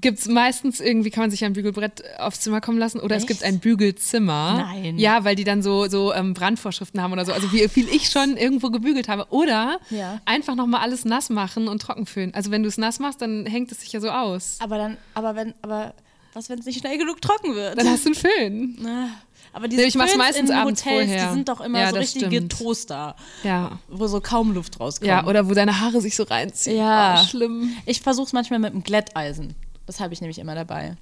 [0.00, 3.22] gibt es meistens irgendwie, kann man sich ein Bügelbrett aufs Zimmer kommen lassen oder es
[3.22, 3.28] Echt?
[3.28, 4.58] gibt ein Bügelzimmer.
[4.72, 4.98] Nein.
[4.98, 7.32] Ja, weil die dann so, so ähm, Brandvorschriften haben oder so.
[7.32, 9.26] Also wie viel ich schon irgendwo gebügelt habe.
[9.30, 10.20] Oder Ja.
[10.24, 12.34] einfach nochmal alles nass machen und trocken föhnen.
[12.34, 14.56] Also wenn du es nass machst, dann hängt es sich ja so aus.
[14.60, 15.94] Aber dann, aber wenn, aber
[16.34, 17.78] was, wenn es nicht schnell genug trocken wird?
[17.78, 18.86] Dann hast du einen Föhn.
[18.86, 19.08] Ah,
[19.54, 21.26] Aber diese Nee, ich mach's Föhns meistens in Hotels, vorher.
[21.28, 22.52] die sind doch immer Ja, so richtige stimmt.
[22.52, 23.78] Toaster, Ja.
[23.88, 25.08] wo so kaum Luft rauskommt.
[25.08, 26.76] Ja, oder wo deine Haare sich so reinziehen.
[26.76, 27.18] Ja.
[27.20, 27.72] Oh, schlimm.
[27.86, 29.54] ich versuche es manchmal mit einem Glätteisen.
[29.88, 30.96] Das habe ich nämlich immer dabei.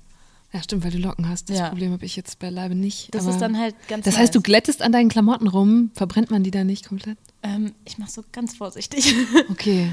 [0.53, 1.51] Ja, stimmt, weil du Locken hast.
[1.51, 1.68] Das Ja.
[1.70, 3.12] Problem habe ich jetzt beileibe nicht.
[3.12, 6.45] Das ist dann halt ganz Das heißt, du glättest an deinen Klamotten rum, verbrennt man
[6.45, 7.18] die dann nicht komplett?
[7.43, 9.12] Ähm, ich mache so ganz vorsichtig.
[9.51, 9.93] Okay.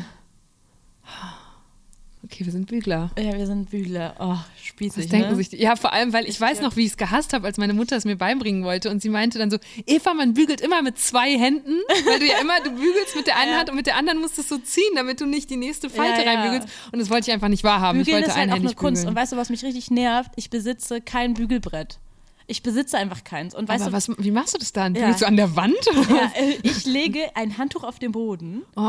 [2.26, 3.12] Okay, wir sind Bügler.
[3.20, 4.16] Ja, wir sind Bügler.
[4.18, 5.36] Oh, spießig, Das denken ne?
[5.36, 7.58] sich, die- ja, vor allem, weil ich weiß noch, wie ich es gehasst habe, als
[7.58, 10.82] meine Mutter es mir beibringen wollte und sie meinte dann so, Eva, man bügelt immer
[10.82, 11.74] mit zwei Händen,
[12.06, 13.58] weil du ja immer, du bügelst mit der einen Ja.
[13.60, 15.90] Hand und mit der anderen musst du es so ziehen, damit du nicht die nächste
[15.90, 16.40] Falte Ja, ja.
[16.42, 18.00] reinbügelst und das wollte ich einfach nicht wahrhaben.
[18.00, 19.02] ich Bügeln wollte ist halt auch eine einhändig Kunst.
[19.02, 19.10] bügeln.
[19.18, 20.32] Und weißt du, was mich richtig nervt?
[20.38, 22.00] Ich besitze kein Bügelbrett.
[22.48, 23.56] Ich besitze einfach keins.
[23.56, 24.96] Und weißt Aber du, was, wie machst du das dann?
[24.96, 25.02] Ja.
[25.02, 25.76] Bügelst du an der Wand?
[26.10, 28.64] ja, äh, ich lege ein Handtuch auf den Boden.
[28.76, 28.82] Oh.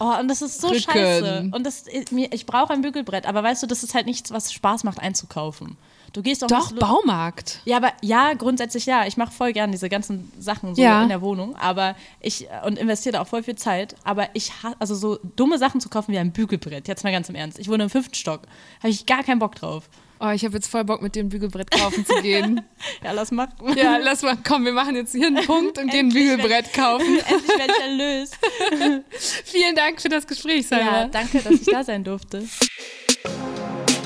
[0.00, 0.82] Oh, und das ist so Drücken.
[0.82, 1.50] scheiße.
[1.52, 3.26] Und das, äh, ich brauche ein Bügelbrett.
[3.26, 5.76] Aber weißt du, das ist halt nichts, was Spaß macht einzukaufen.
[6.12, 7.60] Du gehst auch Doch, Baumarkt.
[7.66, 9.06] Ja, aber ja, grundsätzlich ja.
[9.06, 11.02] Ich mache voll gern diese ganzen Sachen so Ja.
[11.02, 13.96] in der Wohnung, aber ich und investiere da auch voll viel Zeit.
[14.02, 16.88] Aber ich also so dumme Sachen zu kaufen wie ein Bügelbrett.
[16.88, 17.58] Jetzt mal ganz im Ernst.
[17.58, 18.42] Ich wohne im fünften Stock,
[18.78, 19.90] habe ich gar keinen Bock drauf.
[20.18, 22.62] Oh, ich habe jetzt voll Bock, mit dem Bügelbrett kaufen zu gehen.
[23.02, 23.52] Ja, lass machen.
[23.76, 27.18] ja, lass mal, komm, wir machen jetzt hier einen Punkt und gehen ein Bügelbrett kaufen.
[27.28, 28.38] Endlich werde ich erlöst.
[29.44, 31.02] Vielen Dank für das Gespräch, Salma.
[31.02, 32.44] Ja, danke, dass ich da sein durfte.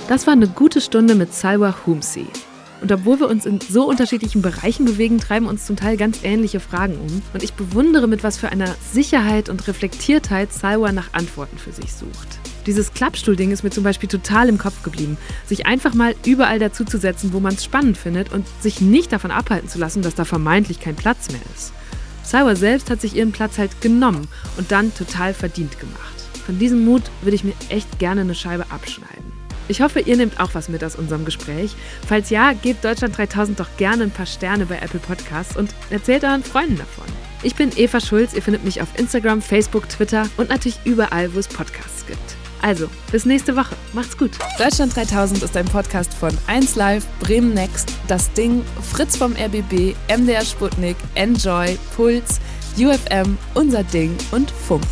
[0.09, 2.27] Das war eine gute Stunde mit Salwa Humsi.
[2.81, 6.61] Und obwohl wir uns in so unterschiedlichen Bereichen bewegen, treiben uns zum Teil ganz ähnliche
[6.61, 7.23] Fragen um.
[7.33, 11.93] Und ich bewundere, mit was für einer Sicherheit und Reflektiertheit Salwa nach Antworten für sich
[11.93, 12.41] sucht.
[12.67, 15.17] Dieses Klappstuhl-Ding ist mir zum Beispiel total im Kopf geblieben.
[15.47, 19.69] Sich einfach mal überall dazuzusetzen, wo man es spannend findet und sich nicht davon abhalten
[19.69, 21.73] zu lassen, dass da vermeintlich kein Platz mehr ist.
[22.23, 26.15] Salwa selbst hat sich ihren Platz halt genommen und dann total verdient gemacht.
[26.47, 29.33] Von diesem Mut würde ich mir echt gerne eine Scheibe abschneiden.
[29.69, 31.77] Ich hoffe, ihr nehmt auch was mit aus unserem Gespräch.
[32.07, 36.25] Falls ja, gebt Deutschland 3000 doch gerne ein paar Sterne bei Apple Podcasts und erzählt
[36.25, 37.05] euren Freunden davon.
[37.45, 41.39] Ich bin Eva Schulz, ihr findet mich auf Instagram, Facebook, Twitter und natürlich überall, wo
[41.39, 42.40] es Podcasts gibt.
[42.63, 43.75] Also, bis nächste Woche.
[43.93, 44.33] Macht's gut.
[44.59, 50.45] Deutschland 3000 ist ein Podcast von 1Live, Bremen Next, Das Ding, Fritz vom RBB, MDR
[50.45, 52.41] Sputnik, Enjoy, Puls,
[52.79, 54.85] UFM, Unser Ding und Funk.